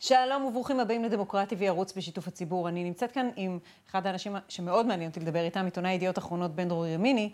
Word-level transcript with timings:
שלום 0.00 0.44
וברוכים 0.44 0.80
הבאים 0.80 1.04
לדמוקרטי 1.04 1.54
וירוץ 1.54 1.92
בשיתוף 1.96 2.28
הציבור. 2.28 2.68
אני 2.68 2.84
נמצאת 2.84 3.12
כאן 3.12 3.28
עם 3.36 3.58
אחד 3.90 4.06
האנשים 4.06 4.36
שמאוד 4.48 4.86
מעניין 4.86 5.10
אותי 5.10 5.20
לדבר 5.20 5.44
איתם, 5.44 5.64
עיתונאי 5.64 5.92
ידיעות 5.92 6.18
אחרונות 6.18 6.54
בן 6.54 6.68
דרור 6.68 6.86
ימיני. 6.86 7.32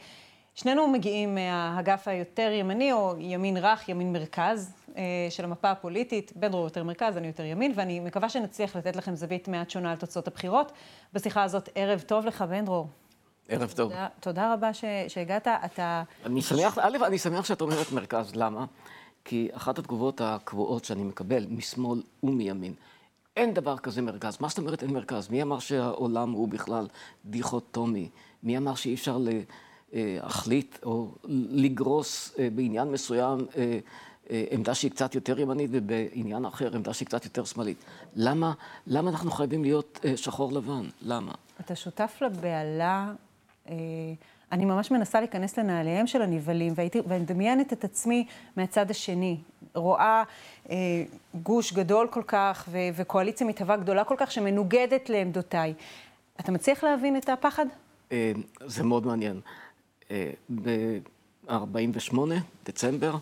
שנינו 0.54 0.88
מגיעים 0.88 1.34
מהאגף 1.34 2.08
היותר 2.08 2.50
ימני, 2.52 2.92
או 2.92 3.14
ימין 3.18 3.56
רך, 3.56 3.88
ימין 3.88 4.12
מרכז, 4.12 4.72
אה, 4.96 5.02
של 5.30 5.44
המפה 5.44 5.70
הפוליטית. 5.70 6.32
בן 6.36 6.50
דרור 6.50 6.64
יותר 6.64 6.84
מרכז, 6.84 7.16
אני 7.16 7.26
יותר 7.26 7.44
ימין, 7.44 7.72
ואני 7.74 8.00
מקווה 8.00 8.28
שנצליח 8.28 8.76
לתת 8.76 8.96
לכם 8.96 9.14
זווית 9.14 9.48
מעט 9.48 9.70
שונה 9.70 9.90
על 9.90 9.96
תוצאות 9.96 10.28
הבחירות. 10.28 10.72
בשיחה 11.12 11.42
הזאת, 11.42 11.68
ערב 11.74 12.00
טוב 12.00 12.26
לך, 12.26 12.42
בן 12.42 12.64
דרור. 12.64 12.88
ערב 13.48 13.72
טוב. 13.76 13.90
תודה, 13.90 14.06
תודה 14.20 14.52
רבה 14.52 14.74
ש, 14.74 14.84
שהגעת. 15.08 15.48
אתה... 15.48 16.02
אני 16.26 16.42
שמח, 16.42 16.78
א', 16.78 16.98
אני 17.06 17.18
שמח 17.18 17.44
שאת 17.44 17.60
אומרת 17.60 17.92
מרכז, 17.92 18.36
למה? 18.36 18.64
כי 19.24 19.48
אחת 19.52 19.78
התגובות 19.78 20.20
הקבועות 20.20 20.84
שאני 20.84 21.04
מקבל 21.04 21.46
משמאל 21.50 22.02
ומימין, 22.22 22.74
אין 23.36 23.54
דבר 23.54 23.78
כזה 23.78 24.02
מרכז. 24.02 24.36
מה 24.40 24.48
זאת 24.48 24.58
אומרת 24.58 24.82
אין 24.82 24.92
מרכז? 24.92 25.30
מי 25.30 25.42
אמר 25.42 25.58
שהעולם 25.58 26.30
הוא 26.30 26.48
בכלל 26.48 26.86
דיכוטומי? 27.24 28.08
מי 28.42 28.58
אמר 28.58 28.74
שאי 28.74 28.94
אפשר 28.94 29.18
להחליט 29.92 30.78
או 30.82 31.08
לגרוס 31.50 32.34
אה, 32.38 32.48
בעניין 32.54 32.88
מסוים 32.88 33.46
אה, 33.56 33.78
אה, 34.30 34.44
עמדה 34.50 34.74
שהיא 34.74 34.90
קצת 34.90 35.14
יותר 35.14 35.40
ימנית 35.40 35.70
ובעניין 35.72 36.44
אחר 36.44 36.76
עמדה 36.76 36.94
שהיא 36.94 37.06
קצת 37.06 37.24
יותר 37.24 37.44
שמאלית? 37.44 37.84
למה, 38.16 38.52
למה 38.86 39.10
אנחנו 39.10 39.30
חייבים 39.30 39.62
להיות 39.62 40.00
שחור 40.16 40.52
לבן? 40.52 40.88
למה? 41.02 41.32
אתה 41.60 41.76
שותף 41.76 42.18
לבהלה 42.20 43.12
אני 44.54 44.64
ממש 44.64 44.90
מנסה 44.90 45.20
להיכנס 45.20 45.58
לנעליהם 45.58 46.06
של 46.06 46.22
הנבהלים, 46.22 46.72
ואני 46.76 47.20
מדמיינת 47.20 47.72
את 47.72 47.84
עצמי 47.84 48.26
מהצד 48.56 48.90
השני. 48.90 49.36
רואה 49.74 50.22
אה, 50.70 50.76
גוש 51.42 51.72
גדול 51.72 52.08
כל 52.10 52.22
כך, 52.26 52.68
ו, 52.70 52.78
וקואליציה 52.94 53.46
מתהווה 53.46 53.76
גדולה 53.76 54.04
כל 54.04 54.14
כך, 54.18 54.32
שמנוגדת 54.32 55.10
לעמדותיי. 55.10 55.74
אתה 56.40 56.52
מצליח 56.52 56.84
להבין 56.84 57.16
את 57.16 57.28
הפחד? 57.28 57.66
אה, 58.12 58.32
זה 58.66 58.82
מאוד 58.82 59.06
מעניין. 59.06 59.40
אה, 60.10 60.30
ב-48, 60.62 62.16
דצמבר, 62.66 63.16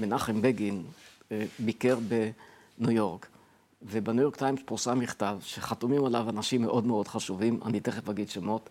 מנחם 0.00 0.42
בגין 0.42 0.82
אה, 1.32 1.44
ביקר 1.58 1.98
בניו 2.78 2.92
יורק. 2.92 3.26
ובניו 3.82 4.22
יורק 4.22 4.36
טיימס 4.36 4.60
פורסם 4.64 4.98
מכתב 4.98 5.38
שחתומים 5.40 6.04
עליו 6.04 6.30
אנשים 6.30 6.62
מאוד 6.62 6.86
מאוד 6.86 7.08
חשובים, 7.08 7.60
אני 7.64 7.80
תכף 7.80 8.08
אגיד 8.08 8.28
שמות, 8.28 8.70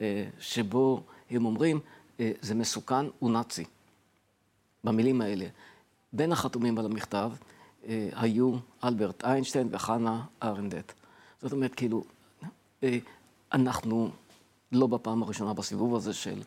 אה, 0.00 0.24
שבו 0.40 1.02
הם 1.32 1.44
אומרים, 1.44 1.80
אה, 2.20 2.32
זה 2.40 2.54
מסוכן, 2.54 3.06
הוא 3.18 3.30
נאצי. 3.30 3.64
במילים 4.84 5.20
האלה. 5.20 5.46
בין 6.12 6.32
החתומים 6.32 6.78
על 6.78 6.86
המכתב 6.86 7.30
אה, 7.86 8.08
היו 8.12 8.52
אלברט 8.84 9.24
איינשטיין 9.24 9.68
וחנה 9.70 10.24
ארנדט. 10.42 10.92
זאת 11.42 11.52
אומרת, 11.52 11.74
כאילו, 11.74 12.04
אנחנו 13.52 14.10
לא 14.72 14.86
בפעם 14.86 15.22
הראשונה 15.22 15.52
בסיבוב 15.52 15.96
הזה 15.96 16.14
של 16.14 16.42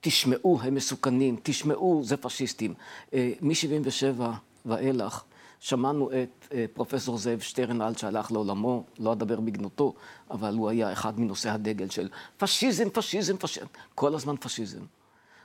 תשמעו, 0.00 0.60
הם 0.62 0.74
מסוכנים, 0.74 1.36
תשמעו, 1.42 2.00
זה 2.04 2.16
פשיסטים. 2.16 2.74
מ-77 3.12 4.20
ואילך, 4.66 5.24
שמענו 5.60 6.10
את 6.10 6.48
אה, 6.52 6.64
פרופסור 6.72 7.18
זאב 7.18 7.40
שטרנלד 7.40 7.98
שהלך 7.98 8.32
לעולמו, 8.32 8.84
לא 8.98 9.12
אדבר 9.12 9.40
בגנותו, 9.40 9.94
אבל 10.30 10.54
הוא 10.54 10.68
היה 10.68 10.92
אחד 10.92 11.20
מנושאי 11.20 11.50
הדגל 11.50 11.88
של 11.88 12.08
פשיזם, 12.36 12.90
פשיזם, 12.90 13.36
פשיזם, 13.36 13.66
כל 13.94 14.14
הזמן 14.14 14.34
פשיזם. 14.40 14.80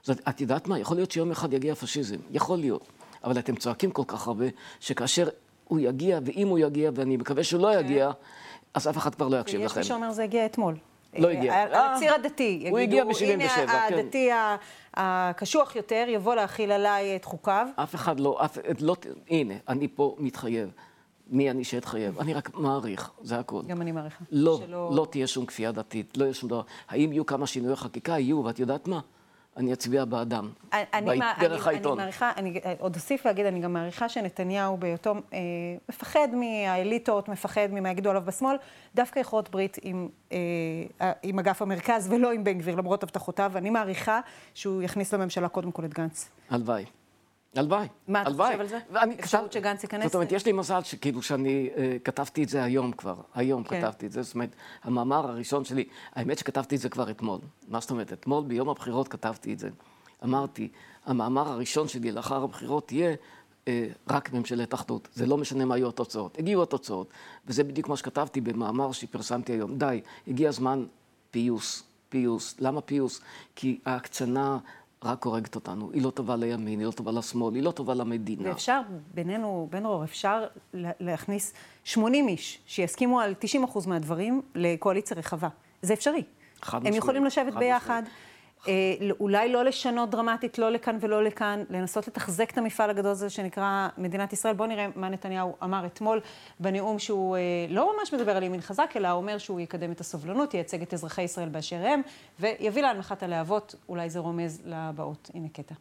זאת, 0.03 0.21
את 0.29 0.41
יודעת 0.41 0.67
מה? 0.67 0.79
יכול 0.79 0.97
להיות 0.97 1.11
שיום 1.11 1.31
אחד 1.31 1.53
יגיע 1.53 1.75
פשיזם, 1.75 2.17
יכול 2.31 2.59
להיות. 2.59 2.87
אבל 3.23 3.39
אתם 3.39 3.55
צועקים 3.55 3.91
כל 3.91 4.03
כך 4.07 4.27
הרבה, 4.27 4.45
שכאשר 4.79 5.27
הוא 5.67 5.79
יגיע, 5.79 6.19
ואם 6.25 6.47
הוא 6.47 6.59
יגיע, 6.59 6.91
ואני 6.95 7.17
מקווה 7.17 7.43
שהוא 7.43 7.61
לא 7.61 7.79
יגיע, 7.79 8.11
אז 8.73 8.87
אף 8.87 8.97
אחד 8.97 9.15
כבר 9.15 9.27
לא 9.27 9.37
יקשיב 9.37 9.61
לכם. 9.61 9.79
יש 9.79 9.85
מי 9.85 9.89
שאומר 9.89 10.11
זה 10.11 10.23
הגיע 10.23 10.45
אתמול. 10.45 10.75
לא 11.17 11.29
הגיע. 11.29 11.53
הציר 11.73 12.11
אה, 12.11 12.15
הדתי. 12.15 12.67
הוא 12.69 12.79
הגיע 12.79 13.05
ב-77, 13.05 13.17
כן. 13.17 13.69
הנה 13.69 13.85
הדתי 13.85 14.29
הקשוח 14.93 15.75
יותר 15.75 16.05
יבוא 16.07 16.35
להכיל 16.35 16.71
עליי 16.71 17.15
את 17.15 17.25
חוקיו. 17.25 17.67
אף 17.75 17.95
אחד 17.95 18.19
לא, 18.19 18.45
אף, 18.45 18.57
לא, 18.79 18.95
הנה, 19.29 19.53
אני 19.67 19.87
פה 19.87 20.15
מתחייב. 20.19 20.71
מי 21.27 21.51
אני 21.51 21.63
שאתחייב? 21.63 22.19
אני 22.19 22.33
רק 22.33 22.53
מעריך, 22.53 23.11
זה 23.21 23.39
הכול. 23.39 23.65
גם 23.67 23.81
אני 23.81 23.91
מעריכה. 23.91 24.23
לא, 24.31 24.59
שלא... 24.65 24.89
לא 24.93 25.07
תהיה 25.09 25.27
שום 25.27 25.45
כפייה 25.45 25.71
דתית, 25.71 26.17
לא 26.17 26.23
יהיה 26.23 26.33
שום 26.33 26.49
דבר. 26.49 26.61
האם 26.89 27.11
יהיו 27.11 27.25
כמה 27.25 27.47
שינויי 27.47 27.75
חקיקה? 27.75 28.11
יהיו, 28.11 28.43
ואת 28.45 28.59
יודעת 28.59 28.87
מה? 28.87 28.99
אני 29.57 29.73
אצביע 29.73 30.05
בעדם, 30.05 30.49
אני, 30.73 31.19
דרך 31.39 31.67
אני, 31.67 31.75
העיתון. 31.75 31.91
אני 31.91 31.97
מעריכה, 31.97 32.31
אני 32.37 32.59
עוד 32.79 32.95
אוסיף 32.95 33.25
ואגיד, 33.25 33.45
אני 33.45 33.59
גם 33.59 33.73
מעריכה 33.73 34.09
שנתניהו 34.09 34.77
בהיותו 34.77 35.13
אה, 35.33 35.39
מפחד 35.89 36.27
מהאליטות, 36.33 37.29
מפחד 37.29 37.67
ממה 37.71 37.89
יגידו 37.89 38.09
עליו 38.09 38.21
בשמאל, 38.25 38.57
דווקא 38.95 39.19
יכולות 39.19 39.49
ברית 39.49 39.77
עם, 39.81 40.09
אה, 40.31 41.11
עם 41.23 41.39
אגף 41.39 41.61
המרכז 41.61 42.07
ולא 42.11 42.31
עם 42.31 42.43
בן 42.43 42.57
גביר, 42.57 42.75
למרות 42.75 43.03
הבטחותיו, 43.03 43.51
ואני 43.53 43.69
מעריכה 43.69 44.19
שהוא 44.53 44.81
יכניס 44.81 45.13
לממשלה 45.13 45.47
קודם 45.47 45.71
כל 45.71 45.85
את 45.85 45.93
גנץ. 45.93 46.29
הלוואי. 46.49 46.85
הלוואי. 47.55 47.87
מה 48.07 48.21
אתה 48.21 48.29
חושב 48.29 48.59
על 48.59 48.67
זה? 48.67 48.79
אפשרות 49.19 49.53
שגנץ 49.53 49.83
ייכנס? 49.83 50.05
זאת 50.05 50.15
אומרת, 50.15 50.31
יש 50.31 50.45
לי 50.45 50.51
מזל 50.51 50.83
שכאילו 50.83 51.21
שאני 51.21 51.69
uh, 51.73 51.79
כתבתי 52.03 52.43
את 52.43 52.49
זה 52.49 52.63
היום 52.63 52.91
כבר. 52.91 53.15
היום 53.35 53.63
כן. 53.63 53.81
כתבתי 53.81 54.05
את 54.05 54.11
זה. 54.11 54.21
זאת 54.21 54.33
אומרת, 54.33 54.55
המאמר 54.83 55.29
הראשון 55.29 55.65
שלי, 55.65 55.83
האמת 56.13 56.37
שכתבתי 56.37 56.75
את 56.75 56.81
זה 56.81 56.89
כבר 56.89 57.11
אתמול. 57.11 57.39
מה 57.67 57.79
זאת 57.79 57.91
אומרת? 57.91 58.13
אתמול 58.13 58.43
ביום 58.43 58.69
הבחירות 58.69 59.07
כתבתי 59.07 59.53
את 59.53 59.59
זה. 59.59 59.69
אמרתי, 60.23 60.69
המאמר 61.05 61.47
הראשון 61.47 61.87
שלי 61.87 62.11
לאחר 62.11 62.43
הבחירות 62.43 62.91
יהיה 62.91 63.15
uh, 63.65 63.67
רק 64.09 64.33
ממשלת 64.33 64.73
אחדות. 64.73 65.07
זה 65.13 65.25
לא 65.25 65.37
משנה 65.37 65.65
מה 65.65 65.75
היו 65.75 65.89
התוצאות. 65.89 66.37
הגיעו 66.39 66.63
התוצאות. 66.63 67.09
וזה 67.47 67.63
בדיוק 67.63 67.89
מה 67.89 67.97
שכתבתי 67.97 68.41
במאמר 68.41 68.91
שפרסמתי 68.91 69.51
היום. 69.51 69.77
די, 69.77 70.01
הגיע 70.27 70.49
הזמן 70.49 70.85
פיוס. 71.31 71.83
פיוס. 72.09 72.55
למה 72.59 72.81
פיוס? 72.81 73.21
כי 73.55 73.79
ההקצנה 73.85 74.57
רק 75.05 75.25
הורגת 75.25 75.55
אותנו. 75.55 75.91
היא 75.93 76.01
לא 76.01 76.09
טובה 76.09 76.35
לימין, 76.35 76.79
היא 76.79 76.87
לא 76.87 76.91
טובה 76.91 77.11
לשמאל, 77.11 77.55
היא 77.55 77.63
לא 77.63 77.71
טובה 77.71 77.93
למדינה. 77.93 78.49
ואפשר, 78.49 78.81
בינינו, 79.13 79.67
בן 79.71 79.85
אור, 79.85 80.03
אפשר 80.03 80.45
להכניס 80.73 81.53
80 81.83 82.27
איש 82.27 82.59
שיסכימו 82.65 83.19
על 83.19 83.33
90% 83.73 83.87
מהדברים 83.87 84.41
לקואליציה 84.55 85.17
רחבה. 85.17 85.47
זה 85.81 85.93
אפשרי. 85.93 86.23
חד 86.61 86.77
משמעית. 86.77 86.93
הם 86.93 86.97
יכולים 86.97 87.25
לשבת 87.25 87.53
ביחד. 87.53 88.01
משמעית. 88.03 88.34
אה, 88.67 88.73
אולי 89.19 89.51
לא 89.51 89.65
לשנות 89.65 90.09
דרמטית, 90.09 90.57
לא 90.57 90.71
לכאן 90.71 90.97
ולא 91.01 91.23
לכאן, 91.23 91.63
לנסות 91.69 92.07
לתחזק 92.07 92.51
את 92.51 92.57
המפעל 92.57 92.89
הגדול 92.89 93.11
הזה 93.11 93.29
שנקרא 93.29 93.87
מדינת 93.97 94.33
ישראל. 94.33 94.53
בואו 94.53 94.69
נראה 94.69 94.87
מה 94.95 95.09
נתניהו 95.09 95.55
אמר 95.63 95.85
אתמול 95.85 96.21
בנאום 96.59 96.99
שהוא 96.99 97.37
אה, 97.37 97.41
לא 97.69 97.93
ממש 97.97 98.13
מדבר 98.13 98.37
על 98.37 98.43
ימין 98.43 98.61
חזק, 98.61 98.93
אלא 98.95 99.11
אומר 99.11 99.37
שהוא 99.37 99.59
יקדם 99.59 99.91
את 99.91 99.99
הסובלנות, 99.99 100.53
ייצג 100.53 100.81
את 100.81 100.93
אזרחי 100.93 101.21
ישראל 101.21 101.49
באשר 101.49 101.85
הם, 101.85 102.01
ויביא 102.39 102.81
להנמכת 102.81 103.23
הלהבות, 103.23 103.75
אולי 103.89 104.09
זה 104.09 104.19
רומז 104.19 104.61
לבאות. 104.65 105.31
הנה 105.33 105.47
קטע. 105.49 105.75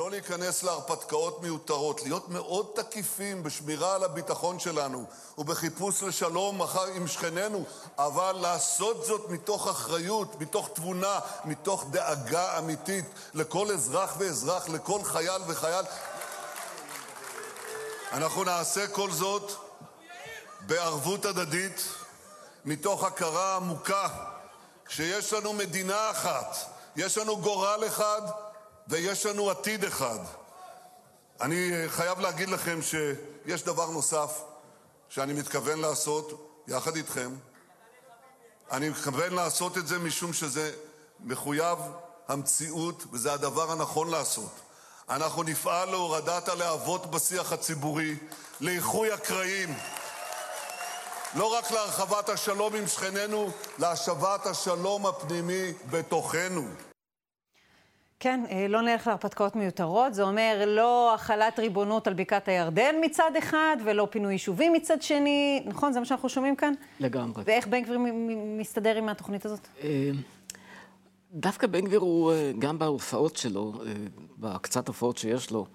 ולא 0.00 0.10
להיכנס 0.10 0.62
להרפתקאות 0.62 1.42
מיותרות, 1.42 2.02
להיות 2.02 2.28
מאוד 2.28 2.66
תקיפים 2.74 3.42
בשמירה 3.42 3.94
על 3.94 4.04
הביטחון 4.04 4.58
שלנו 4.58 5.04
ובחיפוש 5.38 6.02
לשלום 6.02 6.62
מחר 6.62 6.84
עם 6.84 7.06
שכנינו, 7.06 7.64
אבל 7.98 8.36
לעשות 8.40 9.04
זאת 9.04 9.28
מתוך 9.28 9.68
אחריות, 9.68 10.40
מתוך 10.40 10.68
תבונה, 10.74 11.18
מתוך 11.44 11.84
דאגה 11.90 12.58
אמיתית 12.58 13.04
לכל 13.34 13.72
אזרח 13.72 14.14
ואזרח, 14.18 14.68
לכל 14.68 15.04
חייל 15.04 15.42
וחייל. 15.46 15.84
אנחנו 18.12 18.44
נעשה 18.44 18.88
כל 18.88 19.10
זאת 19.10 19.52
בערבות 20.60 21.24
הדדית, 21.24 21.88
מתוך 22.64 23.04
הכרה 23.04 23.56
עמוקה 23.56 24.08
שיש 24.88 25.32
לנו 25.32 25.52
מדינה 25.52 26.10
אחת, 26.10 26.56
יש 26.96 27.18
לנו 27.18 27.36
גורל 27.36 27.82
אחד, 27.86 28.20
ויש 28.90 29.26
לנו 29.26 29.50
עתיד 29.50 29.84
אחד. 29.84 30.18
אני 31.40 31.72
חייב 31.88 32.20
להגיד 32.20 32.48
לכם 32.48 32.78
שיש 32.82 33.62
דבר 33.62 33.90
נוסף 33.90 34.42
שאני 35.08 35.32
מתכוון 35.32 35.80
לעשות 35.80 36.62
יחד 36.68 36.96
איתכם. 36.96 37.30
אני 38.70 38.88
מתכוון 38.88 39.34
לעשות 39.34 39.78
את 39.78 39.86
זה 39.86 39.98
משום 39.98 40.32
שזה 40.32 40.72
מחויב 41.20 41.78
המציאות 42.28 43.04
וזה 43.12 43.32
הדבר 43.32 43.70
הנכון 43.72 44.10
לעשות. 44.10 44.52
אנחנו 45.08 45.42
נפעל 45.42 45.90
להורדת 45.90 46.48
הלהבות 46.48 47.10
בשיח 47.10 47.52
הציבורי, 47.52 48.16
לאיחוי 48.60 49.12
הקרעים, 49.12 49.74
לא 51.34 51.54
רק 51.54 51.70
להרחבת 51.70 52.28
השלום 52.28 52.74
עם 52.74 52.86
שכנינו, 52.86 53.50
להשבת 53.78 54.46
השלום 54.46 55.06
הפנימי 55.06 55.72
בתוכנו. 55.90 56.89
כן, 58.20 58.40
אה, 58.50 58.66
לא 58.68 58.82
נלך 58.82 59.06
להרפתקאות 59.06 59.56
מיותרות. 59.56 60.14
זה 60.14 60.22
אומר 60.22 60.64
לא 60.66 61.14
החלת 61.14 61.58
ריבונות 61.58 62.06
על 62.06 62.14
בקעת 62.14 62.48
הירדן 62.48 62.94
מצד 63.00 63.30
אחד, 63.38 63.76
ולא 63.84 64.08
פינוי 64.10 64.32
יישובים 64.32 64.72
מצד 64.72 65.02
שני. 65.02 65.62
נכון? 65.66 65.92
זה 65.92 66.00
מה 66.00 66.06
שאנחנו 66.06 66.28
שומעים 66.28 66.56
כאן? 66.56 66.74
לגמרי. 67.00 67.42
ואיך 67.46 67.66
בן 67.66 67.82
גביר 67.82 67.98
מסתדר 68.58 68.96
עם 68.96 69.08
התוכנית 69.08 69.44
הזאת? 69.44 69.68
אה, 69.82 70.10
דווקא 71.32 71.66
בן 71.66 71.80
גביר 71.80 72.00
הוא, 72.00 72.32
אה, 72.32 72.52
גם 72.58 72.78
בהופעות 72.78 73.36
שלו, 73.36 73.72
בקצת 74.38 74.88
הופעות 74.88 75.18
שיש 75.18 75.50
לו, 75.50 75.66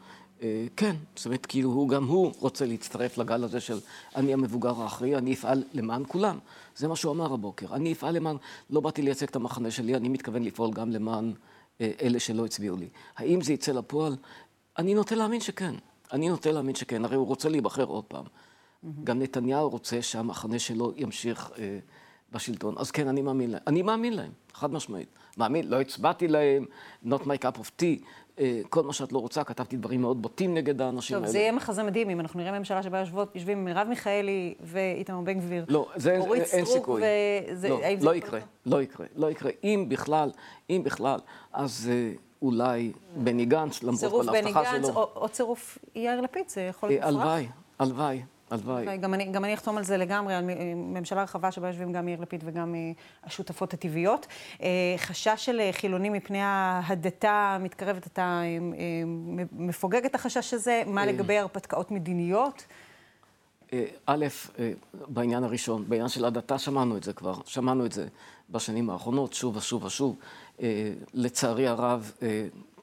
כן, 0.76 0.96
זאת 1.16 1.26
אומרת, 1.26 1.46
כאילו 1.46 1.70
הוא, 1.70 1.90
גם 1.90 2.06
הוא 2.08 2.32
רוצה 2.40 2.66
להצטרף 2.66 3.18
לגל 3.18 3.44
הזה 3.44 3.60
של 3.60 3.80
אני 4.16 4.34
המבוגר 4.34 4.82
האחראי, 4.82 5.16
אני 5.16 5.34
אפעל 5.34 5.64
למען 5.74 6.04
כולם. 6.08 6.40
זה 6.76 6.88
מה 6.88 6.96
שהוא 6.96 7.12
אמר 7.12 7.34
הבוקר. 7.34 7.76
אני 7.76 7.94
אפעל 7.94 8.16
למען, 8.16 8.38
לא 8.70 8.80
באתי 8.80 9.02
לייצג 9.02 9.28
את 9.28 9.36
המחנה 9.36 9.72
שלי, 9.72 9.96
אני 9.96 10.10
מתכוון 10.10 10.44
לפעול 10.44 10.72
גם 10.74 10.92
למען 10.92 11.34
אלה 11.82 12.20
שלא 12.20 12.46
הצביעו 12.46 12.78
לי. 12.78 12.90
האם 13.18 13.42
זה 13.42 13.54
יצא 13.54 13.72
לפועל? 13.72 14.16
אני 14.78 14.94
נוטה 14.94 15.16
להאמין 15.16 15.40
שכן. 15.40 15.76
אני 16.14 16.30
נוטה 16.30 16.52
להאמין 16.52 16.76
שכן, 16.76 17.06
הרי 17.06 17.16
הוא 17.16 17.28
רוצה 17.28 17.50
להיבחר 17.50 17.84
עוד 17.84 18.04
פעם. 18.04 18.26
גם 19.04 19.20
נתניהו 19.20 19.70
רוצה 19.70 20.02
שהמחנה 20.02 20.60
שלו 20.60 20.92
ימשיך 20.96 21.52
אה, 21.58 21.80
בשלטון. 22.32 22.76
אז 22.78 22.92
כן, 22.92 23.08
אני 23.08 23.22
מאמין 23.22 23.52
להם. 23.52 23.62
אני 23.68 23.82
מאמין 23.82 24.14
להם, 24.14 24.32
חד 24.54 24.72
משמעית. 24.72 25.10
מאמין, 25.38 25.68
לא 25.68 25.82
הצבעתי 25.82 26.28
להם, 26.28 26.66
not 27.06 27.22
my 27.22 27.44
cup 27.44 27.60
of 27.60 27.82
tea. 27.82 28.04
אה, 28.40 28.62
כל 28.70 28.84
מה 28.84 28.94
שאת 28.94 29.12
לא 29.12 29.20
רוצה, 29.20 29.44
כתבתי 29.44 29.78
דברים 29.78 30.02
מאוד 30.02 30.22
בוטים 30.22 30.54
נגד 30.54 30.82
האנשים 30.82 31.16
טוב, 31.16 31.24
האלה. 31.24 31.28
טוב, 31.28 31.32
זה 31.32 31.40
יהיה 31.40 31.52
מחזה 31.52 31.84
מדהים 31.84 32.10
אם 32.10 32.20
אנחנו 32.20 32.40
נראה 32.40 32.60
ממשלה 32.60 32.84
שבה 32.84 33.00
יושבות, 33.00 33.36
יושבים 33.36 33.66
מרב 33.66 33.88
מיכאלי 33.88 34.54
ואיתמר 34.62 35.22
בן 35.22 35.40
גביר. 35.40 35.66
לא, 35.68 35.88
זה 35.96 36.20
אין 36.52 36.66
סיכוי. 36.66 37.02
וזה, 37.02 37.70
לא, 37.70 37.82
לא 37.82 38.00
זה 38.00 38.16
יקרה, 38.16 38.40
לא 38.66 38.82
יקרה, 38.82 39.06
לא 39.16 39.32
יקרה. 39.32 39.52
אם 39.64 39.86
בכלל, 39.90 40.32
אם 40.70 40.82
בכלל, 40.86 41.20
אז 41.54 41.92
אה, 41.94 42.12
אולי 42.42 42.92
בני 43.16 43.46
גנץ, 43.46 43.84
למרות 43.84 44.00
כל 44.12 44.36
ההבטחה 44.36 44.66
שלו. 44.66 44.72
צירוף 44.72 44.72
בני 44.72 44.80
גנץ 44.80 44.96
או, 44.96 45.10
או 45.16 45.30
צירוף 45.30 45.78
יאיר 45.96 46.22
לפיד, 46.22 46.50
זה 46.50 46.62
יכול 46.62 46.90
להיות 46.90 47.04
אה, 47.04 47.12
מופרך. 47.12 47.26
הלוואי, 47.26 47.48
הלוואי. 47.80 48.22
הלוואי. 48.52 48.98
גם 48.98 49.14
אני, 49.14 49.26
גם 49.26 49.46
אני 49.46 49.54
אחתום 49.54 49.78
על 49.78 49.84
זה 49.84 49.98
לגמרי, 49.98 50.36
על 50.36 50.44
ממשלה 50.76 51.24
רחבה 51.24 51.52
שבה 51.52 51.68
יושבים 51.68 51.94
גם 51.94 52.08
יאיר 52.08 52.22
לפיד 52.22 52.44
וגם 52.46 52.76
אה, 52.76 52.92
השותפות 53.24 53.74
הטבעיות. 53.74 54.28
אה, 54.62 54.68
חשש 54.98 55.46
של 55.46 55.60
אה, 55.60 55.70
חילונים 55.74 56.14
מפני 56.14 56.42
ההדתה 56.42 57.56
המתקרבת, 57.60 58.08
אתה 58.08 58.42
מפוגג 59.52 60.06
את 60.06 60.16
החשש 60.16 60.54
הזה? 60.54 60.84
מה 60.86 61.06
לגבי 61.06 61.38
הרפתקאות 61.38 61.92
מדיניות? 61.92 62.66
א', 64.06 64.26
בעניין 65.08 65.44
הראשון, 65.44 65.86
בעניין 65.88 66.10
של 66.10 66.26
הדתה 66.26 66.58
שמענו 66.58 66.98
את 66.98 67.04
זה 67.04 67.14
כבר, 67.14 67.34
שמענו 67.46 67.86
את 67.86 67.92
זה 67.92 68.08
בשנים 68.50 68.90
האחרונות, 68.90 69.34
שוב 69.34 69.56
ושוב 69.56 69.84
ושוב. 69.84 70.16
לצערי 71.14 71.68
הרב, 71.68 72.12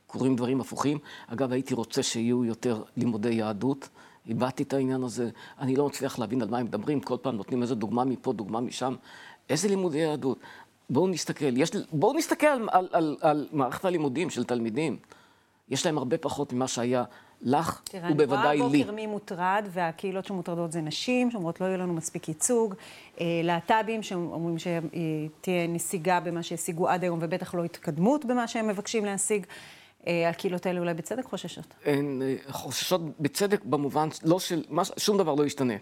קורים 0.06 0.36
דברים 0.36 0.60
הפוכים. 0.60 0.98
אגב, 1.26 1.52
הייתי 1.52 1.74
רוצה 1.74 2.02
שיהיו 2.02 2.44
יותר 2.44 2.82
לימודי 2.96 3.34
יהדות. 3.34 3.88
הבעתי 4.28 4.62
את 4.62 4.72
העניין 4.72 5.02
הזה, 5.02 5.30
אני 5.60 5.76
לא 5.76 5.86
מצליח 5.86 6.18
להבין 6.18 6.42
על 6.42 6.48
מה 6.48 6.58
הם 6.58 6.66
מדברים, 6.66 7.00
כל 7.00 7.16
פעם 7.22 7.36
נותנים 7.36 7.62
איזה 7.62 7.74
דוגמה 7.74 8.04
מפה, 8.04 8.32
דוגמה 8.32 8.60
משם. 8.60 8.94
איזה 9.50 9.68
לימודי 9.68 9.98
יהדות? 9.98 10.38
בואו 10.90 11.08
נסתכל, 11.08 11.56
יש, 11.56 11.70
בואו 11.92 12.14
נסתכל 12.14 12.46
על, 12.46 12.68
על, 12.70 12.88
על, 12.92 13.16
על 13.20 13.48
מערכת 13.52 13.84
הלימודים 13.84 14.30
של 14.30 14.44
תלמידים. 14.44 14.96
יש 15.68 15.86
להם 15.86 15.98
הרבה 15.98 16.18
פחות 16.18 16.52
ממה 16.52 16.68
שהיה 16.68 17.04
לך, 17.42 17.80
תראה, 17.84 18.08
ובוודאי 18.12 18.16
לי. 18.16 18.26
תראה, 18.26 18.50
אני 18.52 18.60
רואה 18.60 18.78
בוקר 18.78 18.92
מי 18.92 19.06
מוטרד, 19.06 19.68
והקהילות 19.70 20.24
שמוטרדות 20.24 20.72
זה 20.72 20.80
נשים, 20.80 21.30
שאומרות 21.30 21.60
לא 21.60 21.66
יהיה 21.66 21.76
לנו 21.76 21.92
מספיק 21.92 22.28
ייצוג, 22.28 22.74
אה, 23.20 23.26
להט"בים 23.44 24.02
שאומרים 24.02 24.56
שתהיה 24.58 25.66
נסיגה 25.66 26.20
במה 26.20 26.42
שהשיגו 26.42 26.88
עד 26.88 27.02
היום, 27.02 27.18
ובטח 27.22 27.54
לא 27.54 27.64
התקדמות 27.64 28.24
במה 28.24 28.48
שהם 28.48 28.68
מבקשים 28.68 29.04
להשיג. 29.04 29.46
אה, 30.06 30.28
הקהילות 30.28 30.66
האלה 30.66 30.80
אולי 30.80 30.94
בצדק 30.94 31.24
חוששות? 31.24 31.66
הן 31.84 32.22
אה, 32.22 32.36
חוששות 32.50 33.00
בצדק 33.20 33.64
במובן, 33.64 34.08
לא 34.24 34.40
של, 34.40 34.64
שום 34.96 35.18
דבר 35.18 35.34
לא 35.34 35.46
ישתנה. 35.46 35.74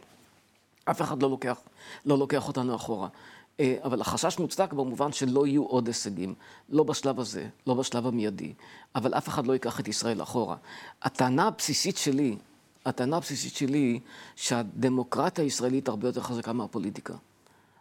אף 0.84 1.02
אחד 1.02 1.22
לא 1.22 1.30
לוקח, 1.30 1.60
לא 2.06 2.18
לוקח 2.18 2.48
אותנו 2.48 2.74
אחורה. 2.74 3.08
אה, 3.60 3.76
אבל 3.84 4.00
החשש 4.00 4.38
מוצדק 4.38 4.72
במובן 4.72 5.12
שלא 5.12 5.46
יהיו 5.46 5.64
עוד 5.64 5.86
הישגים. 5.86 6.34
לא 6.68 6.82
בשלב 6.82 7.20
הזה, 7.20 7.48
לא 7.66 7.74
בשלב 7.74 8.06
המיידי, 8.06 8.52
אבל 8.94 9.14
אף 9.14 9.28
אחד 9.28 9.46
לא 9.46 9.52
ייקח 9.52 9.80
את 9.80 9.88
ישראל 9.88 10.22
אחורה. 10.22 10.56
הטענה 11.02 11.46
הבסיסית 11.46 11.96
שלי, 11.96 12.36
הטענה 12.86 13.16
הבסיסית 13.16 13.54
שלי 13.54 13.78
היא 13.78 14.00
שהדמוקרטיה 14.36 15.44
הישראלית 15.44 15.88
הרבה 15.88 16.08
יותר 16.08 16.20
חזקה 16.20 16.52
מהפוליטיקה. 16.52 17.14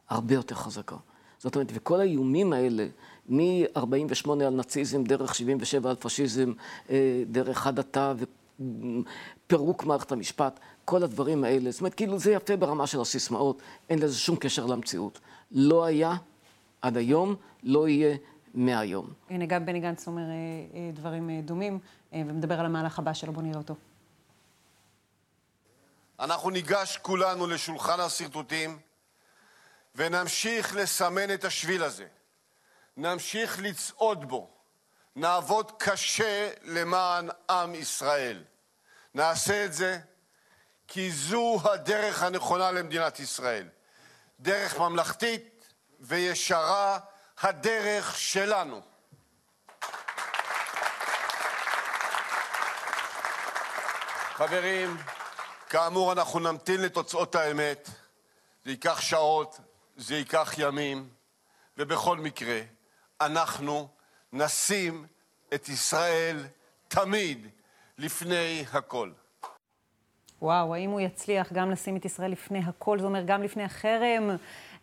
הרבה 0.09 0.35
יותר 0.35 0.55
חזקה. 0.55 0.95
זאת 1.39 1.55
אומרת, 1.55 1.71
וכל 1.73 1.99
האיומים 1.99 2.53
האלה 2.53 2.87
מ-48 3.29 4.31
על 4.31 4.49
נאציזם, 4.49 5.03
דרך 5.03 5.35
77 5.35 5.89
על 5.89 5.95
פשיזם, 5.95 6.53
אה, 6.89 7.23
דרך 7.27 7.67
הדתה 7.67 8.13
ופירוק 8.59 9.83
מערכת 9.83 10.11
המשפט, 10.11 10.59
כל 10.85 11.03
הדברים 11.03 11.43
האלה. 11.43 11.71
זאת 11.71 11.81
אומרת, 11.81 11.93
כאילו 11.93 12.19
זה 12.19 12.31
יפה 12.31 12.57
ברמה 12.57 12.87
של 12.87 13.01
הסיסמאות, 13.01 13.61
אין 13.89 13.99
לזה 13.99 14.17
שום 14.17 14.35
קשר 14.35 14.65
למציאות. 14.65 15.19
לא 15.51 15.85
היה 15.85 16.13
עד 16.81 16.97
היום, 16.97 17.35
לא 17.63 17.87
יהיה 17.87 18.17
מהיום. 18.53 19.13
הנה, 19.29 19.45
גם 19.45 19.65
בני 19.65 19.79
גנץ 19.79 20.07
אומר 20.07 20.21
אה, 20.21 20.27
אה, 20.73 20.91
דברים 20.93 21.41
דומים, 21.41 21.79
ומדבר 22.13 22.59
על 22.59 22.65
המהלך 22.65 22.99
הבא 22.99 23.13
שלו, 23.13 23.33
בואו 23.33 23.45
נראה 23.45 23.57
אותו. 23.57 23.75
אנחנו 26.19 26.49
ניגש 26.49 26.97
כולנו 26.97 27.47
לשולחן 27.47 27.99
השרטוטים 27.99 28.77
ונמשיך 29.95 30.75
לסמן 30.75 31.33
את 31.33 31.45
השביל 31.45 31.83
הזה. 31.83 32.05
נמשיך 32.99 33.59
לצעוד 33.59 34.29
בו, 34.29 34.49
נעבוד 35.15 35.71
קשה 35.77 36.49
למען 36.63 37.29
עם 37.49 37.75
ישראל. 37.75 38.43
נעשה 39.13 39.65
את 39.65 39.73
זה 39.73 39.99
כי 40.87 41.11
זו 41.11 41.61
הדרך 41.63 42.23
הנכונה 42.23 42.71
למדינת 42.71 43.19
ישראל. 43.19 43.67
דרך 44.39 44.77
ממלכתית 44.79 45.73
וישרה, 45.99 46.99
הדרך 47.39 48.17
שלנו. 48.17 48.81
חברים, 54.33 54.97
כאמור, 55.69 56.11
אנחנו 56.11 56.39
נמתין 56.39 56.81
לתוצאות 56.81 57.35
האמת. 57.35 57.89
זה 58.65 58.71
ייקח 58.71 59.01
שעות, 59.01 59.59
זה 59.97 60.15
ייקח 60.15 60.53
ימים, 60.57 61.09
ובכל 61.77 62.17
מקרה, 62.17 62.61
אנחנו 63.21 63.87
נשים 64.33 65.05
את 65.53 65.69
ישראל 65.69 66.37
תמיד 66.87 67.47
לפני 67.97 68.65
הכל. 68.73 69.11
וואו, 70.41 70.73
האם 70.75 70.89
הוא 70.89 70.99
יצליח 70.99 71.53
גם 71.53 71.71
לשים 71.71 71.97
את 71.97 72.05
ישראל 72.05 72.31
לפני 72.31 72.59
הכל? 72.59 72.99
זה 72.99 73.05
אומר 73.05 73.23
גם 73.23 73.43
לפני 73.43 73.63
החרם, 73.63 74.29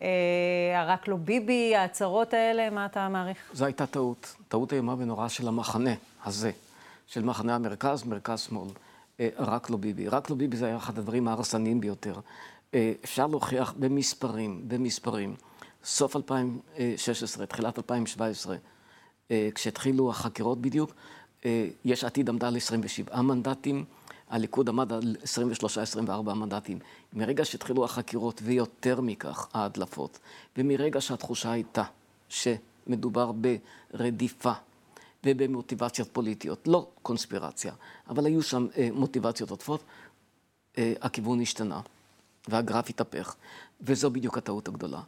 אה, 0.02 0.84
רק 0.86 1.08
לא 1.08 1.16
ביבי, 1.16 1.76
ההצהרות 1.76 2.34
האלה, 2.34 2.70
מה 2.70 2.86
אתה 2.86 3.08
מעריך? 3.08 3.38
זו 3.52 3.64
הייתה 3.64 3.86
טעות, 3.86 4.34
טעות 4.48 4.72
איומה 4.72 4.94
ונוראה 4.98 5.28
של 5.28 5.48
המחנה 5.48 5.94
הזה, 6.24 6.50
של 7.06 7.24
מחנה 7.24 7.54
המרכז, 7.54 8.04
מרכז-שמאל. 8.04 8.68
אה, 9.20 9.28
רק 9.38 9.70
לא 9.70 9.76
ביבי. 9.76 10.08
רק 10.08 10.30
לא 10.30 10.36
ביבי 10.36 10.56
זה 10.56 10.66
היה 10.66 10.76
אחד 10.76 10.98
הדברים 10.98 11.28
ההרסניים 11.28 11.80
ביותר. 11.80 12.14
אה, 12.74 12.92
אפשר 13.04 13.26
להוכיח 13.26 13.74
במספרים, 13.78 14.62
במספרים. 14.68 15.34
סוף 15.86 16.16
2016, 16.16 17.46
תחילת 17.46 17.78
2017, 17.78 18.56
אה, 19.30 19.48
כשהתחילו 19.54 20.10
החקירות 20.10 20.60
בדיוק, 20.60 20.94
אה, 21.44 21.68
יש 21.84 22.04
עתיד 22.04 22.28
עמדה 22.28 22.48
על 22.48 22.56
27 22.56 23.22
מנדטים, 23.22 23.84
הליכוד 24.30 24.68
עמד 24.68 24.92
על 24.92 25.16
23-24 25.22 26.34
מנדטים. 26.34 26.78
מרגע 27.12 27.44
שהתחילו 27.44 27.84
החקירות, 27.84 28.40
ויותר 28.44 29.00
מכך, 29.00 29.48
ההדלפות, 29.52 30.18
ומרגע 30.56 31.00
שהתחושה 31.00 31.52
הייתה 31.52 31.84
שמדובר 32.28 33.32
ברדיפה 33.32 34.52
ובמוטיבציות 35.26 36.08
פוליטיות, 36.12 36.68
לא 36.68 36.88
קונספירציה, 37.02 37.72
אבל 38.08 38.26
היו 38.26 38.42
שם 38.42 38.66
אה, 38.76 38.88
מוטיבציות 38.92 39.50
עוטפות, 39.50 39.84
הכיוון 41.00 41.40
השתנה, 41.40 41.80
והגרף 42.48 42.88
התהפך, 42.88 43.34
וזו 43.80 44.10
בדיוק 44.10 44.38
הטעות 44.38 44.68
הגדולה. 44.68 45.00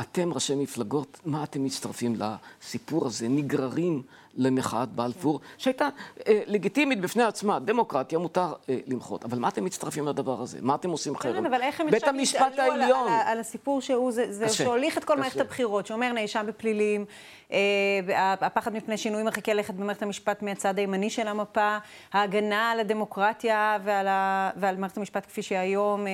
אתם, 0.00 0.32
ראשי 0.32 0.54
מפלגות, 0.54 1.20
מה 1.24 1.44
אתם 1.44 1.64
מצטרפים 1.64 2.16
לסיפור 2.16 3.06
הזה? 3.06 3.28
נגררים 3.28 4.02
למחאת 4.36 4.88
בלפור, 4.88 5.40
שהייתה 5.58 5.88
אה, 6.28 6.40
לגיטימית 6.46 7.00
בפני 7.00 7.22
עצמה, 7.22 7.58
דמוקרטיה, 7.58 8.18
מותר 8.18 8.52
אה, 8.68 8.78
למחות. 8.86 9.24
אבל 9.24 9.38
מה 9.38 9.48
אתם 9.48 9.64
מצטרפים 9.64 10.08
לדבר 10.08 10.40
הזה? 10.40 10.58
מה 10.62 10.74
אתם 10.74 10.90
עושים 10.90 11.16
חרם? 11.16 11.32
כן, 11.32 11.46
אבל 11.46 11.62
איך 11.62 11.80
הם 11.80 11.88
עכשיו 11.88 12.14
יתעלו 12.52 12.72
על, 12.72 12.82
על, 12.82 12.92
על 13.26 13.40
הסיפור 13.40 13.80
שהוא, 13.80 14.12
זה, 14.12 14.32
זה 14.32 14.48
שהוליך 14.48 14.98
את 14.98 15.04
כל 15.04 15.16
מערכת 15.18 15.40
הבחירות, 15.40 15.86
שאומר 15.86 16.12
נאשם 16.12 16.44
בפלילים, 16.46 17.04
אה, 17.52 18.34
הפחד 18.40 18.74
מפני 18.74 18.96
שינוי 18.96 19.22
מרחיקי 19.22 19.54
לכת 19.54 19.74
במערכת 19.74 20.02
המשפט 20.02 20.42
מהצד 20.42 20.78
הימני 20.78 21.10
של 21.10 21.28
המפה, 21.28 21.78
ההגנה 22.12 22.70
על 22.70 22.80
הדמוקרטיה 22.80 23.78
ועל, 23.84 24.08
ה, 24.08 24.50
ועל 24.56 24.76
מערכת 24.76 24.96
המשפט 24.96 25.26
כפי 25.26 25.42
שהיום... 25.42 26.06
אה, 26.06 26.12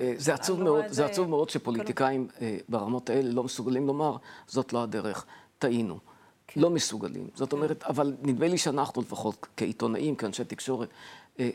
אה, 0.00 0.12
זה 0.16 0.34
עצוב 0.34 0.62
מאוד, 0.62 0.84
זה 0.88 1.04
עצוב 1.04 1.28
מאוד 1.28 1.50
שפוליטיקאים 1.50 2.28
כל... 2.38 2.44
ברמות 2.68 3.10
האלה 3.10 3.30
לא 3.32 3.44
מסוגלים 3.44 3.86
לומר, 3.86 4.16
זאת 4.46 4.72
לא 4.72 4.82
הדרך, 4.82 5.26
טעינו. 5.58 6.13
כן. 6.54 6.60
לא 6.60 6.70
מסוגלים. 6.70 7.28
זאת 7.34 7.52
אומרת, 7.52 7.82
אבל 7.82 8.14
נדמה 8.22 8.48
לי 8.48 8.58
שאנחנו 8.58 9.02
לפחות, 9.02 9.46
כעיתונאים, 9.56 10.16
כאנשי 10.16 10.44
תקשורת, 10.44 10.88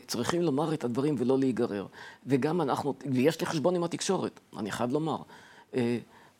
צריכים 0.06 0.42
לומר 0.42 0.74
את 0.74 0.84
הדברים 0.84 1.14
ולא 1.18 1.38
להיגרר. 1.38 1.86
וגם 2.26 2.60
אנחנו, 2.60 2.94
ויש 3.12 3.40
לי 3.40 3.46
חשבון 3.46 3.76
עם 3.76 3.84
התקשורת, 3.84 4.40
אני 4.56 4.70
חייב 4.70 4.92
לומר. 4.92 5.16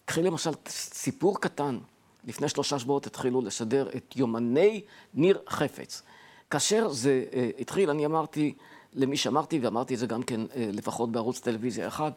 קחי 0.04 0.22
למשל 0.22 0.50
סיפור 0.68 1.40
קטן 1.40 1.78
לפני 2.24 2.48
שלושה 2.48 2.78
שבועות 2.78 3.06
התחילו 3.06 3.40
לשדר 3.40 3.88
את 3.96 4.16
יומני 4.16 4.80
ניר 5.14 5.38
חפץ. 5.48 6.02
כאשר 6.50 6.88
זה 6.88 7.24
התחיל, 7.58 7.90
אני 7.90 8.06
אמרתי 8.06 8.54
למי 8.92 9.16
שאמרתי, 9.16 9.58
ואמרתי 9.58 9.94
את 9.94 9.98
זה 9.98 10.06
גם 10.06 10.22
כן 10.22 10.40
לפחות 10.56 11.12
בערוץ 11.12 11.40
טלוויזיה 11.40 11.88
אחד, 11.88 12.10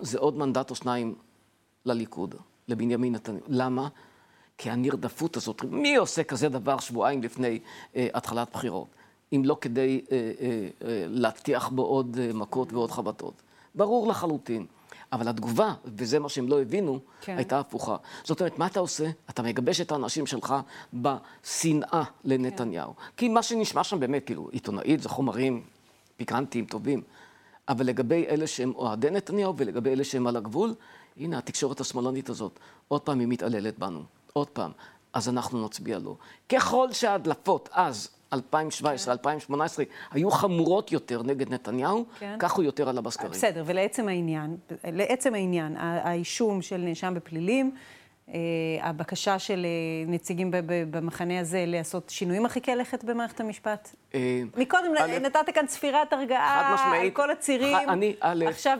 זה 0.00 0.18
עוד 0.18 0.36
מנדט 0.36 0.70
או 0.70 0.74
שניים 0.74 1.14
לליכוד, 1.84 2.34
לבנימין 2.68 3.14
נתניהו. 3.14 3.44
למה? 3.48 3.88
כי 4.58 4.70
הנרדפות 4.70 5.36
הזאת, 5.36 5.64
מי 5.64 5.96
עושה 5.96 6.22
כזה 6.22 6.48
דבר 6.48 6.78
שבועיים 6.78 7.22
לפני 7.22 7.58
אה, 7.96 8.08
התחלת 8.14 8.48
בחירות, 8.52 8.86
אם 9.32 9.42
לא 9.44 9.56
כדי 9.60 10.00
אה, 10.10 10.16
אה, 10.16 10.68
אה, 10.88 11.04
להטיח 11.08 11.68
בו 11.68 11.82
עוד 11.82 12.18
אה, 12.20 12.30
מכות 12.34 12.72
ועוד 12.72 12.90
חבטות? 12.90 13.34
ברור 13.74 14.08
לחלוטין. 14.08 14.66
אבל 15.12 15.28
התגובה, 15.28 15.74
וזה 15.84 16.18
מה 16.18 16.28
שהם 16.28 16.48
לא 16.48 16.60
הבינו, 16.60 16.98
כן. 17.20 17.36
הייתה 17.36 17.58
הפוכה. 17.58 17.96
זאת 18.24 18.40
אומרת, 18.40 18.58
מה 18.58 18.66
אתה 18.66 18.80
עושה? 18.80 19.10
אתה 19.30 19.42
מגבש 19.42 19.80
את 19.80 19.92
האנשים 19.92 20.26
שלך 20.26 20.54
בשנאה 20.94 22.02
לנתניהו. 22.24 22.96
כן. 22.96 23.02
כי 23.16 23.28
מה 23.28 23.42
שנשמע 23.42 23.84
שם 23.84 24.00
באמת, 24.00 24.26
כאילו, 24.26 24.48
עיתונאית 24.52 25.02
זה 25.02 25.08
חומרים 25.08 25.62
פיקנטיים, 26.16 26.64
טובים. 26.64 27.02
אבל 27.68 27.86
לגבי 27.86 28.26
אלה 28.28 28.46
שהם 28.46 28.72
אוהדי 28.74 29.10
נתניהו 29.10 29.54
ולגבי 29.56 29.92
אלה 29.92 30.04
שהם 30.04 30.26
על 30.26 30.36
הגבול, 30.36 30.74
הנה 31.16 31.38
התקשורת 31.38 31.80
השמאלנית 31.80 32.28
הזאת, 32.28 32.58
עוד 32.88 33.00
פעם 33.00 33.18
היא 33.20 33.28
מתעללת 33.28 33.78
בנו. 33.78 34.02
עוד 34.32 34.48
פעם, 34.48 34.70
אז 35.12 35.28
אנחנו 35.28 35.64
נצביע 35.64 35.98
לו. 35.98 36.16
ככל 36.48 36.92
שההדלפות 36.92 37.68
אז, 37.72 38.08
2017, 38.32 39.14
כן. 39.14 39.18
2018, 39.18 39.84
היו 40.12 40.30
חמורות 40.30 40.92
יותר 40.92 41.22
נגד 41.22 41.52
נתניהו, 41.52 42.04
כן. 42.18 42.36
כך 42.38 42.52
הוא 42.52 42.64
יותר 42.64 42.88
עלה 42.88 43.00
בסקרים. 43.00 43.30
בסדר, 43.30 43.62
ולעצם 43.66 44.08
העניין, 44.08 44.56
לעצם 44.84 45.34
העניין, 45.34 45.76
האישום 45.76 46.62
של 46.62 46.76
נאשם 46.76 47.14
בפלילים, 47.16 47.74
הבקשה 48.82 49.38
של 49.38 49.66
אה, 49.66 50.10
נציגים 50.12 50.50
במחנה 50.90 51.40
הזה 51.40 51.64
לעשות 51.66 52.10
שינויים 52.10 52.42
מרחיקי 52.42 52.76
לכת 52.76 53.04
במערכת 53.04 53.40
המשפט? 53.40 53.94
אה, 54.14 54.42
מקודם 54.56 54.92
נתת 55.22 55.54
כאן 55.54 55.66
ספירת 55.66 56.12
הרגעה 56.12 56.76
על 57.00 57.10
כל 57.10 57.30
הצירים, 57.30 57.76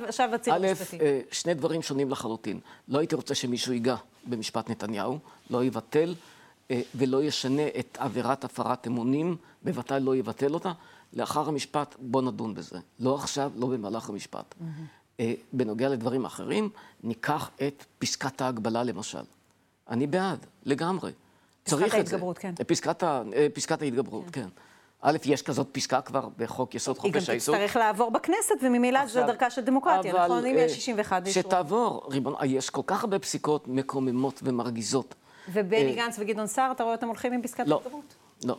עכשיו 0.08 0.34
הציר 0.34 0.54
המשפטי. 0.54 0.96
א', 0.96 1.00
שני 1.30 1.54
דברים 1.54 1.82
שונים 1.82 2.10
לחלוטין. 2.10 2.60
לא 2.88 2.98
הייתי 2.98 3.14
רוצה 3.14 3.34
שמישהו 3.34 3.72
ייגע 3.72 3.96
במשפט 4.26 4.70
נתניהו, 4.70 5.18
לא 5.50 5.64
יבטל 5.64 6.14
ולא 6.94 7.22
ישנה 7.22 7.66
את 7.78 7.98
עבירת 8.00 8.44
הפרת 8.44 8.86
אמונים, 8.86 9.36
בוודאי 9.62 10.00
לא 10.00 10.16
יבטל 10.16 10.54
אותה. 10.54 10.72
לאחר 11.12 11.48
המשפט, 11.48 11.94
בוא 11.98 12.22
נדון 12.22 12.54
בזה. 12.54 12.78
לא 13.00 13.14
עכשיו, 13.14 13.52
לא 13.56 13.66
במהלך 13.66 14.08
המשפט. 14.08 14.54
בנוגע 15.52 15.88
לדברים 15.88 16.24
אחרים, 16.24 16.68
ניקח 17.02 17.50
את 17.66 17.84
פסקת 17.98 18.40
ההגבלה 18.40 18.84
למשל. 18.84 19.22
אני 19.88 20.06
בעד, 20.06 20.46
לגמרי. 20.64 21.12
פסקת 21.62 21.94
ההתגברות, 21.94 22.38
כן. 22.38 22.54
פסקת, 22.66 23.02
ה... 23.02 23.22
אה, 23.34 23.46
פסקת 23.54 23.82
ההתגברות, 23.82 24.24
כן. 24.32 24.42
כן. 24.42 24.48
א', 25.02 25.16
יש 25.24 25.42
כזאת 25.42 25.68
פסקה 25.72 26.00
כבר 26.00 26.28
בחוק 26.36 26.74
יסוד 26.74 26.98
חופש 26.98 27.28
העיסוק. 27.28 27.54
היא 27.54 27.62
גם 27.62 27.66
תצטרך 27.66 27.76
לעבור 27.76 28.10
בכנסת, 28.10 28.54
וממילא 28.62 29.06
זו 29.06 29.26
דרכה 29.26 29.50
של 29.50 29.60
דמוקרטיה, 29.60 30.24
נכון? 30.24 30.46
אם 30.46 30.56
יש 30.58 30.72
61 30.74 31.26
אישור. 31.26 31.42
שתעבור, 31.42 32.06
ריבון, 32.10 32.34
יש 32.44 32.70
כל 32.70 32.82
כך 32.86 33.04
הרבה 33.04 33.18
פסיקות 33.18 33.68
מקוממות 33.68 34.40
ומרגיזות. 34.42 35.14
ובני 35.52 35.94
גנץ 35.94 36.16
וגדעון 36.18 36.46
סער, 36.46 36.72
אתה 36.72 36.82
רואה 36.82 36.94
אותם 36.94 37.06
הולכים 37.06 37.32
עם 37.32 37.42
פסקת 37.42 37.66
לא, 37.66 37.74
ההתגברות? 37.74 38.14
לא. 38.44 38.58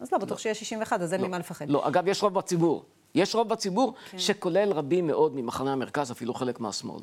אז 0.00 0.12
לא, 0.12 0.18
בטוח 0.18 0.30
לא. 0.30 0.36
שיש 0.36 0.58
61, 0.58 1.00
אז 1.00 1.12
אין 1.12 1.20
לא. 1.20 1.28
מה 1.28 1.38
לפחד. 1.38 1.70
לא, 1.70 1.88
אגב, 1.88 2.08
יש 2.08 2.22
רוב 2.22 2.34
בציבור. 2.34 2.84
יש 3.14 3.34
רוב 3.34 3.48
בציבור, 3.48 3.94
כן. 4.10 4.18
שכולל 4.18 4.72
רבים 4.72 5.06
מאוד 5.06 5.36
ממחנה 5.36 5.72
המרכז, 5.72 6.10
אפילו 6.10 6.34
חלק 6.34 6.60
מהשמאל. 6.60 7.00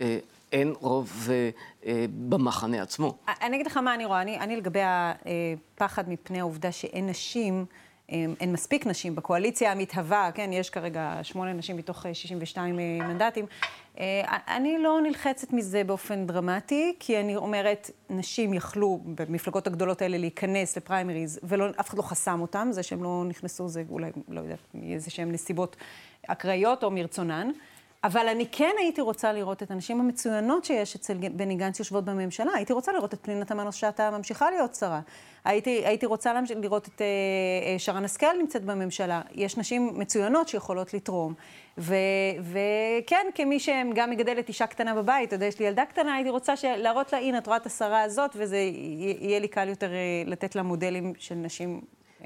אה, 0.00 0.18
אין 0.52 0.74
רוב 0.80 1.28
אה, 1.30 1.50
אה, 1.86 2.04
במחנה 2.28 2.82
עצמו. 2.82 3.16
אני 3.42 3.56
אגיד 3.56 3.66
לך 3.66 3.76
מה 3.76 3.94
אני 3.94 4.04
רואה. 4.04 4.22
אני, 4.22 4.38
אני 4.40 4.56
לגבי 4.56 4.80
הפחד 4.84 6.08
מפני 6.08 6.40
העובדה 6.40 6.72
שאין 6.72 7.06
נשים, 7.06 7.64
אין 8.08 8.52
מספיק 8.52 8.86
נשים 8.86 9.14
בקואליציה 9.14 9.72
המתהווה, 9.72 10.30
כן, 10.34 10.50
יש 10.52 10.70
כרגע 10.70 11.20
שמונה 11.22 11.52
נשים 11.52 11.76
מתוך 11.76 12.06
62 12.12 12.76
מנדטים. 12.76 13.46
אני 14.48 14.78
לא 14.78 15.00
נלחצת 15.02 15.52
מזה 15.52 15.84
באופן 15.84 16.26
דרמטי, 16.26 16.94
כי 17.00 17.20
אני 17.20 17.36
אומרת, 17.36 17.90
נשים 18.10 18.54
יכלו 18.54 19.00
במפלגות 19.04 19.66
הגדולות 19.66 20.02
האלה 20.02 20.18
להיכנס 20.18 20.76
לפריימריז, 20.76 21.40
ואף 21.42 21.88
אחד 21.88 21.96
לא 21.98 22.02
חסם 22.02 22.40
אותם, 22.40 22.68
זה 22.70 22.82
שהם 22.82 23.02
לא 23.02 23.24
נכנסו 23.28 23.68
זה 23.68 23.82
אולי, 23.90 24.10
לא 24.28 24.40
יודעת, 24.40 24.58
איזה 24.82 25.10
שהן 25.10 25.32
נסיבות 25.32 25.76
אקראיות 26.26 26.84
או 26.84 26.90
מרצונן. 26.90 27.50
אבל 28.06 28.28
אני 28.28 28.46
כן 28.52 28.74
הייתי 28.78 29.00
רוצה 29.00 29.32
לראות 29.32 29.62
את 29.62 29.70
הנשים 29.70 30.00
המצוינות 30.00 30.64
שיש 30.64 30.94
אצל 30.94 31.14
בני 31.14 31.54
גנץ 31.54 31.78
יושבות 31.78 32.04
בממשלה. 32.04 32.52
הייתי 32.54 32.72
רוצה 32.72 32.92
לראות 32.92 33.14
את 33.14 33.18
פנינה 33.22 33.44
תמנו 33.44 33.72
שטה 33.72 34.10
ממשיכה 34.10 34.50
להיות 34.50 34.74
שרה. 34.74 35.00
הייתי, 35.44 35.70
הייתי 35.84 36.06
רוצה 36.06 36.32
לראות 36.60 36.88
את 36.88 37.00
uh, 37.00 37.78
שרן 37.78 38.04
השכל 38.04 38.38
נמצאת 38.38 38.64
בממשלה. 38.64 39.20
יש 39.34 39.56
נשים 39.56 39.90
מצוינות 39.94 40.48
שיכולות 40.48 40.94
לתרום. 40.94 41.34
וכן, 41.78 43.26
כמי 43.34 43.60
שגם 43.60 44.10
מגדלת 44.10 44.48
אישה 44.48 44.66
קטנה 44.66 44.94
בבית, 44.94 45.28
אתה 45.28 45.36
יודע, 45.36 45.46
יש 45.46 45.58
לי 45.58 45.66
ילדה 45.66 45.84
קטנה, 45.84 46.14
הייתי 46.14 46.30
רוצה 46.30 46.54
להראות 46.64 47.12
לה, 47.12 47.18
הנה, 47.18 47.38
את 47.38 47.46
רואה 47.46 47.56
את 47.56 47.66
השרה 47.66 48.02
הזאת, 48.02 48.30
וזה 48.34 48.56
יהיה 48.56 49.38
לי 49.38 49.48
קל 49.48 49.68
יותר 49.68 49.90
uh, 49.90 50.30
לתת 50.30 50.56
לה 50.56 50.62
מודלים 50.62 51.12
של 51.18 51.34
נשים. 51.34 51.80
Uh, 52.20 52.24